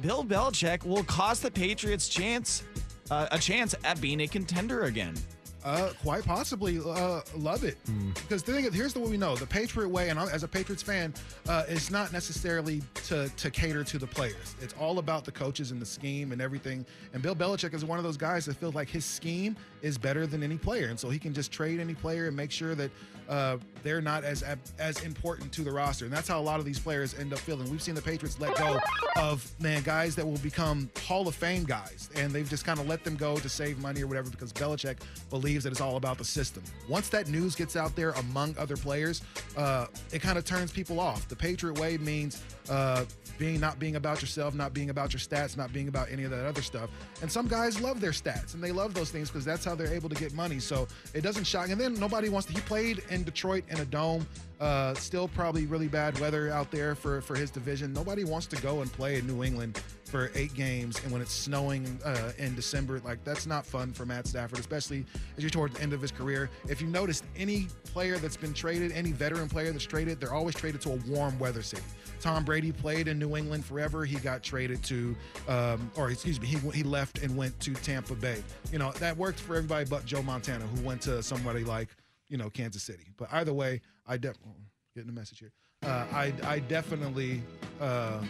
[0.00, 2.62] Bill Belichick will cost the Patriots chance
[3.10, 5.14] uh, a chance at being a contender again.
[5.62, 7.76] Uh, quite possibly uh, love it
[8.14, 10.48] because the thing is, here's the way we know the Patriot way, and as a
[10.48, 11.12] Patriots fan,
[11.48, 14.56] uh, it's not necessarily to to cater to the players.
[14.62, 16.86] It's all about the coaches and the scheme and everything.
[17.12, 20.26] And Bill Belichick is one of those guys that feels like his scheme is better
[20.26, 22.90] than any player, and so he can just trade any player and make sure that
[23.30, 24.44] uh, they're not as
[24.78, 26.04] as important to the roster.
[26.04, 27.70] And that's how a lot of these players end up feeling.
[27.70, 28.78] We've seen the Patriots let go
[29.16, 32.88] of man guys that will become Hall of Fame guys, and they've just kind of
[32.88, 34.98] let them go to save money or whatever because Belichick
[35.30, 36.62] believes that it's all about the system.
[36.88, 39.22] Once that news gets out there among other players,
[39.56, 41.28] uh, it kind of turns people off.
[41.28, 43.04] The Patriot way means uh,
[43.40, 46.30] being not being about yourself, not being about your stats, not being about any of
[46.30, 46.90] that other stuff.
[47.22, 49.92] And some guys love their stats and they love those things because that's how they're
[49.92, 50.60] able to get money.
[50.60, 51.70] So it doesn't shock.
[51.70, 52.52] And then nobody wants to.
[52.52, 54.26] He played in Detroit in a dome.
[54.60, 57.94] Uh, still probably really bad weather out there for for his division.
[57.94, 61.32] Nobody wants to go and play in New England for eight games and when it's
[61.32, 65.72] snowing uh, in December, like that's not fun for Matt Stafford, especially as you're toward
[65.72, 66.50] the end of his career.
[66.68, 70.56] If you noticed, any player that's been traded, any veteran player that's traded, they're always
[70.56, 71.82] traded to a warm weather city.
[72.20, 74.04] Tom Brady played in New England forever.
[74.04, 75.16] He got traded to,
[75.48, 78.42] um, or excuse me, he, he left and went to Tampa Bay.
[78.72, 81.88] You know that worked for everybody but Joe Montana, who went to somebody like
[82.28, 83.06] you know Kansas City.
[83.16, 84.64] But either way, I definitely
[84.94, 85.52] getting a message here.
[85.82, 87.42] Uh, I I definitely
[87.80, 88.22] uh,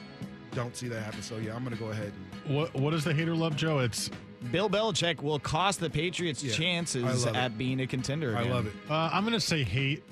[0.54, 1.22] don't see that happen.
[1.22, 2.12] So yeah, I'm gonna go ahead.
[2.46, 3.80] And, What What is the hater love, Joe?
[3.80, 4.10] It's
[4.52, 7.38] Bill Belichick will cost the Patriots Yeah, chances love it.
[7.38, 8.36] at being a contender.
[8.36, 8.72] I love it.
[8.88, 10.02] Uh, I'm going to say hate.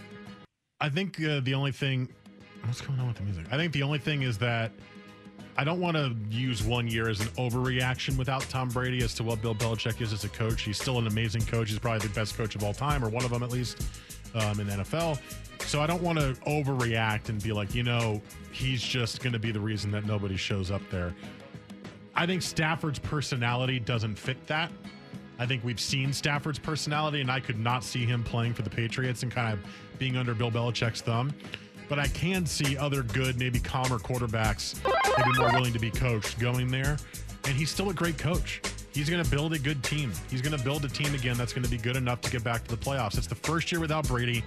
[0.80, 2.08] I think uh, the only thing.
[2.64, 3.46] What's going on with the music?
[3.50, 4.72] I think the only thing is that
[5.56, 9.24] I don't want to use one year as an overreaction without Tom Brady as to
[9.24, 10.62] what Bill Belichick is as a coach.
[10.62, 11.70] He's still an amazing coach.
[11.70, 13.82] He's probably the best coach of all time, or one of them at least,
[14.34, 15.18] um, in the NFL.
[15.66, 19.38] So I don't want to overreact and be like, you know, he's just going to
[19.38, 21.14] be the reason that nobody shows up there.
[22.14, 24.70] I think Stafford's personality doesn't fit that.
[25.40, 28.70] I think we've seen Stafford's personality, and I could not see him playing for the
[28.70, 29.60] Patriots and kind of
[29.98, 31.32] being under Bill Belichick's thumb.
[31.88, 34.82] But I can see other good, maybe calmer quarterbacks,
[35.16, 36.98] maybe more willing to be coached, going there.
[37.44, 38.60] And he's still a great coach.
[38.92, 40.12] He's going to build a good team.
[40.28, 42.42] He's going to build a team again that's going to be good enough to get
[42.42, 43.16] back to the playoffs.
[43.16, 44.42] It's the first year without Brady.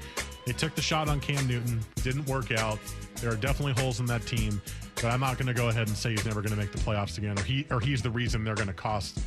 [0.45, 2.79] They took the shot on Cam Newton, didn't work out.
[3.21, 4.61] There are definitely holes in that team,
[4.95, 6.79] but I'm not going to go ahead and say he's never going to make the
[6.79, 9.19] playoffs again, or he or he's the reason they're going to cost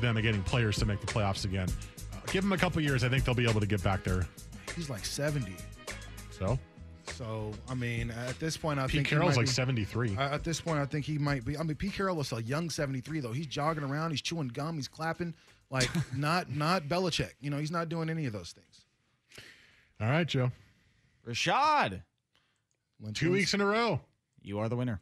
[0.00, 1.68] them getting players to make the playoffs again.
[2.12, 4.26] Uh, give him a couple years, I think they'll be able to get back there.
[4.76, 5.56] He's like 70.
[6.30, 6.58] So
[7.06, 10.16] So I mean, at this point, I Pete think he Carroll's like be- 73.
[10.16, 11.56] Uh, at this point, I think he might be.
[11.58, 13.32] I mean, Pete Carroll is a young 73 though.
[13.32, 15.34] He's jogging around, he's chewing gum, he's clapping,
[15.70, 17.32] like not not Belichick.
[17.40, 18.84] You know, he's not doing any of those things.
[20.00, 20.50] All right, Joe.
[21.28, 22.02] Rashad,
[23.00, 23.40] Lynch Two wins.
[23.40, 24.00] weeks in a row.
[24.42, 25.00] you are the winner.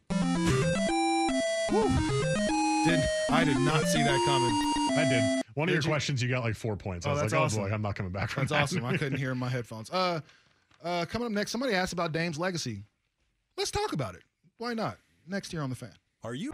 [2.85, 2.99] Did
[3.29, 4.99] I did not see that coming.
[4.99, 5.41] I did.
[5.55, 5.87] One of your you?
[5.89, 7.05] questions, you got like four points.
[7.05, 7.61] I Oh, was that's like, awesome.
[7.63, 8.77] oh boy, I'm not coming back from That's that.
[8.79, 8.85] awesome.
[8.85, 9.89] I couldn't hear in my headphones.
[9.91, 10.21] Uh,
[10.83, 12.83] uh, coming up next, somebody asked about Dame's legacy.
[13.57, 14.23] Let's talk about it.
[14.57, 14.97] Why not?
[15.27, 15.93] Next year on the fan.
[16.23, 16.53] Are you?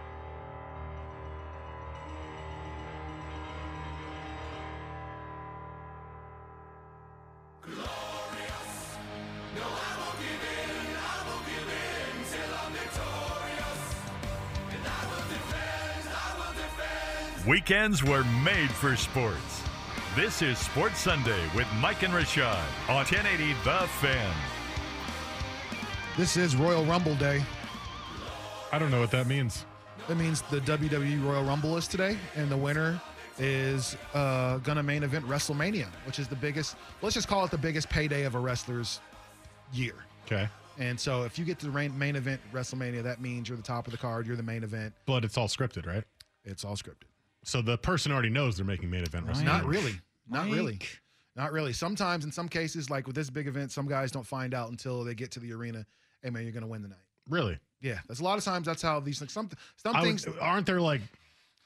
[17.48, 19.67] Weekends were made for sports.
[20.18, 22.58] This is Sports Sunday with Mike and Rashad
[22.90, 24.36] on 1080 The Fan.
[26.18, 27.44] This is Royal Rumble Day.
[28.72, 29.66] I don't know what that means.
[30.08, 33.00] That means the WWE Royal Rumble is today, and the winner
[33.38, 36.78] is uh, gonna main event WrestleMania, which is the biggest.
[37.04, 39.02] Let's just call it the biggest payday of a wrestler's
[39.72, 39.94] year.
[40.26, 40.50] Okay.
[40.80, 43.62] And so, if you get to the main, main event WrestleMania, that means you're the
[43.62, 44.26] top of the card.
[44.26, 44.96] You're the main event.
[45.06, 46.06] But it's all scripted, right?
[46.44, 47.06] It's all scripted.
[47.44, 49.44] So the person already knows they're making main event WrestleMania.
[49.46, 50.02] Not really.
[50.30, 50.56] Not Mike.
[50.56, 50.80] really.
[51.36, 51.74] Not really.
[51.74, 55.04] Sometimes, in some cases, like with this big event, some guys don't find out until
[55.04, 55.86] they get to the arena.
[56.24, 56.98] Hey, man, you're gonna win the night.
[57.30, 57.60] Really?
[57.80, 58.66] Yeah, that's a lot of times.
[58.66, 60.26] That's how these like some some I things.
[60.26, 61.02] would- aren't there like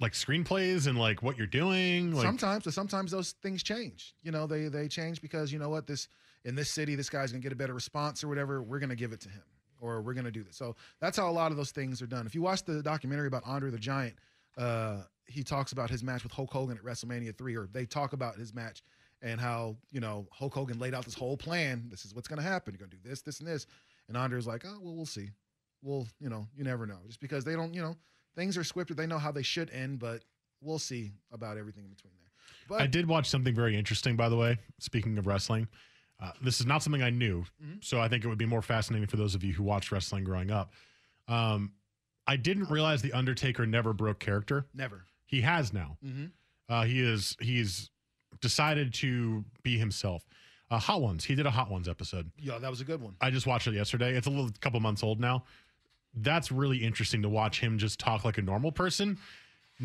[0.02, 2.14] like screenplays and like what you're doing?
[2.14, 4.14] Like, sometimes, but sometimes those things change.
[4.24, 6.08] You know, they they change because you know what this
[6.44, 8.62] in this city, this guy's gonna get a better response or whatever.
[8.62, 9.44] We're gonna give it to him,
[9.80, 10.58] or we're gonna do this.
[10.58, 12.26] So that's how a lot of those things are done.
[12.26, 14.16] If you watch the documentary about Andre the Giant,
[14.58, 18.14] uh, he talks about his match with Hulk Hogan at WrestleMania three, or they talk
[18.14, 18.84] about his match
[19.22, 21.86] and how you know Hulk Hogan laid out this whole plan.
[21.90, 22.74] This is what's gonna happen.
[22.74, 23.68] You're gonna do this, this, and this.
[24.08, 25.30] And Andre's like, oh well, we'll see.
[25.82, 27.00] Well, you know, you never know.
[27.08, 27.96] Just because they don't, you know,
[28.36, 28.96] things are scripted.
[28.98, 30.24] They know how they should end, but
[30.62, 32.30] we'll see about everything in between there.
[32.68, 34.58] But I did watch something very interesting, by the way.
[34.80, 35.68] Speaking of wrestling,
[36.22, 37.78] uh, this is not something I knew, Mm-hmm.
[37.82, 40.24] so I think it would be more fascinating for those of you who watched wrestling
[40.24, 40.72] growing up.
[41.28, 41.72] Um,
[42.28, 44.68] I didn't realize the Undertaker never broke character.
[44.76, 45.06] never.
[45.32, 45.98] He has now.
[46.06, 46.26] Mm-hmm.
[46.70, 47.90] Uh, he is he's
[48.42, 50.24] decided to be himself.
[50.70, 51.26] Uh, Hot Ones.
[51.26, 52.32] He did a Hot Ones episode.
[52.38, 53.16] Yeah, that was a good one.
[53.20, 54.16] I just watched it yesterday.
[54.16, 55.44] It's a little couple months old now.
[56.14, 59.18] That's really interesting to watch him just talk like a normal person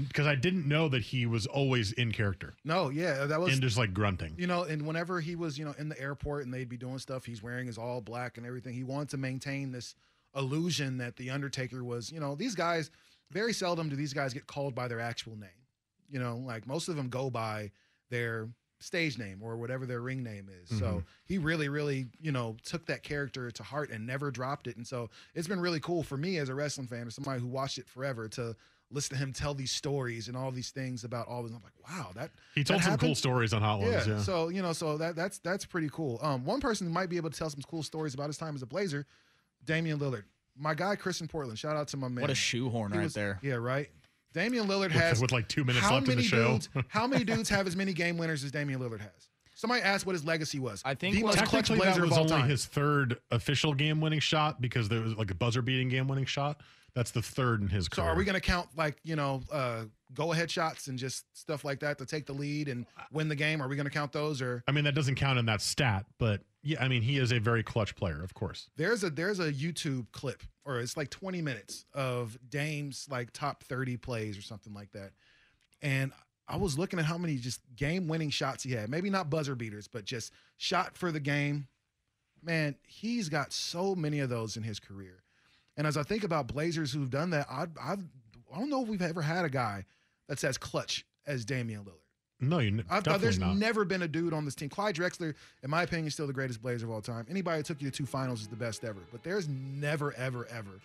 [0.09, 3.63] because I didn't know that he was always in character No, yeah, that was and
[3.63, 4.35] just like grunting.
[4.37, 6.99] you know, and whenever he was, you know, in the airport and they'd be doing
[6.99, 8.75] stuff, he's wearing his all black and everything.
[8.75, 9.95] He wanted to maintain this
[10.37, 12.91] illusion that the Undertaker was, you know, these guys
[13.31, 15.49] very seldom do these guys get called by their actual name.
[16.11, 17.71] You know, like most of them go by
[18.11, 18.49] their
[18.79, 20.79] stage name or whatever their ring name is.
[20.79, 24.77] So he really, really, you know, took that character to heart and never dropped it.
[24.77, 27.47] And so it's been really cool for me as a wrestling fan or somebody who
[27.47, 28.55] watched it forever to
[28.91, 31.53] listen to him tell these stories and all these things about all this.
[31.53, 33.93] I'm like, wow, that He told that some cool stories on Hot Ones.
[34.07, 34.21] Yeah, Yeah.
[34.21, 36.19] So you know, so that that's that's pretty cool.
[36.23, 38.55] Um, one person who might be able to tell some cool stories about his time
[38.55, 39.07] as a Blazer,
[39.65, 40.25] Damian Lillard.
[40.59, 41.59] My guy, Chris in Portland.
[41.59, 42.23] Shout out to my man.
[42.23, 43.39] What a shoehorn He right was- there.
[43.43, 43.89] Yeah, right.
[44.33, 46.53] Damian Lillard With- has with like two minutes left in the show.
[46.53, 49.29] Dudes, how many dudes have as many game winners as Damian Lillard has?
[49.55, 50.83] Somebody asked what his legacy was.
[50.85, 52.49] I think the what- most clutch Technically, that Blazer was of all only time.
[52.51, 56.61] his third official game-winning shot because there was like a buzzer-beating game-winning shot.
[56.95, 57.97] That's the third in his career.
[57.97, 58.13] so career.
[58.15, 59.85] are we going to count like you know uh,
[60.15, 63.35] go ahead shots and just stuff like that to take the lead and win the
[63.35, 63.63] game?
[63.63, 64.63] Are we going to count those or?
[64.69, 67.39] I mean, that doesn't count in that stat, but yeah, I mean, he is a
[67.39, 68.69] very clutch player, of course.
[68.77, 73.63] There's a there's a YouTube clip, or it's like 20 minutes of Dame's like top
[73.63, 75.13] 30 plays or something like that.
[75.81, 76.11] And
[76.49, 78.91] I was looking at how many just game winning shots he had.
[78.91, 81.69] Maybe not buzzer beaters, but just shot for the game.
[82.43, 85.23] Man, he's got so many of those in his career.
[85.77, 87.93] And as I think about Blazers who've done that, I I
[88.53, 89.85] I don't know if we've ever had a guy
[90.29, 92.06] that's as clutch as Damian Lillard.
[92.39, 93.57] No, you definitely there's not.
[93.57, 94.69] never been a dude on this team.
[94.69, 97.27] Clyde Drexler, in my opinion, is still the greatest Blazer of all time.
[97.31, 99.01] Anybody that took you to two finals is the best ever.
[99.11, 100.81] But there's never, ever, ever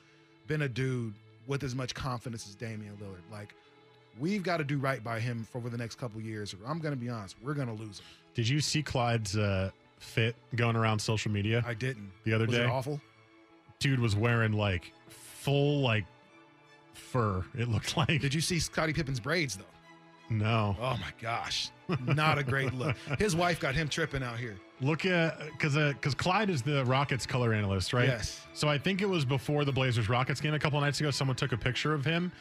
[0.47, 1.13] been a dude
[1.47, 3.29] with as much confidence as Damian Lillard.
[3.31, 3.53] Like,
[4.17, 6.53] we've got to do right by him for over the next couple years.
[6.53, 8.05] Or I'm going to be honest, we're going to lose him.
[8.33, 12.11] Did you see Clyde's uh, fit going around social media I didn't.
[12.23, 12.63] the other Was day?
[12.63, 13.01] it awful?
[13.79, 16.05] Dude was wearing like full like
[16.93, 17.43] fur.
[17.57, 19.63] It looked like Did you see Scottie Pippen's braids though?
[20.31, 20.75] No.
[20.79, 21.69] Oh my gosh,
[22.05, 22.95] not a great look.
[23.19, 24.57] His wife got him tripping out here.
[24.79, 28.07] Look at because because uh, Clyde is the Rockets color analyst, right?
[28.07, 28.41] Yes.
[28.53, 31.11] So I think it was before the Blazers Rockets game a couple nights ago.
[31.11, 32.31] Someone took a picture of him.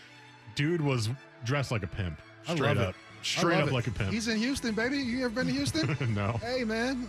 [0.55, 1.09] Dude was
[1.45, 2.20] dressed like a pimp.
[2.49, 2.78] I Straight it.
[2.78, 3.72] up, I straight up it.
[3.74, 4.11] like a pimp.
[4.12, 4.99] He's in Houston, baby.
[4.99, 5.97] You ever been to Houston?
[6.14, 6.32] no.
[6.43, 7.09] hey man,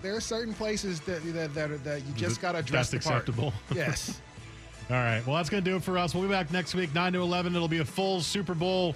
[0.00, 3.06] there are certain places that that that, are- that you just got to dress that's
[3.06, 3.52] acceptable?
[3.74, 4.20] Yes.
[4.90, 5.24] All right.
[5.26, 6.14] Well, that's going to do it for us.
[6.14, 7.54] We'll be back next week, 9 to 11.
[7.54, 8.94] It'll be a full Super Bowl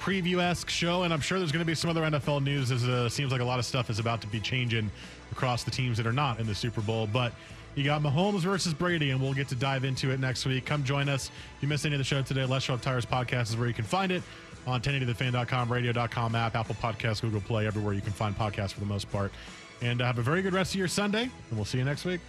[0.00, 1.02] preview esque show.
[1.02, 3.40] And I'm sure there's going to be some other NFL news as uh, seems like
[3.40, 4.90] a lot of stuff is about to be changing
[5.32, 7.06] across the teams that are not in the Super Bowl.
[7.06, 7.32] But
[7.74, 10.64] you got Mahomes versus Brady, and we'll get to dive into it next week.
[10.64, 11.30] Come join us.
[11.56, 13.74] If you missed any of the show today, Les Schwab Tires podcast is where you
[13.74, 14.22] can find it
[14.66, 18.86] on 1080thefan.com, radio.com app, Apple Podcasts, Google Play, everywhere you can find podcasts for the
[18.86, 19.32] most part.
[19.80, 22.04] And uh, have a very good rest of your Sunday, and we'll see you next
[22.04, 22.20] week.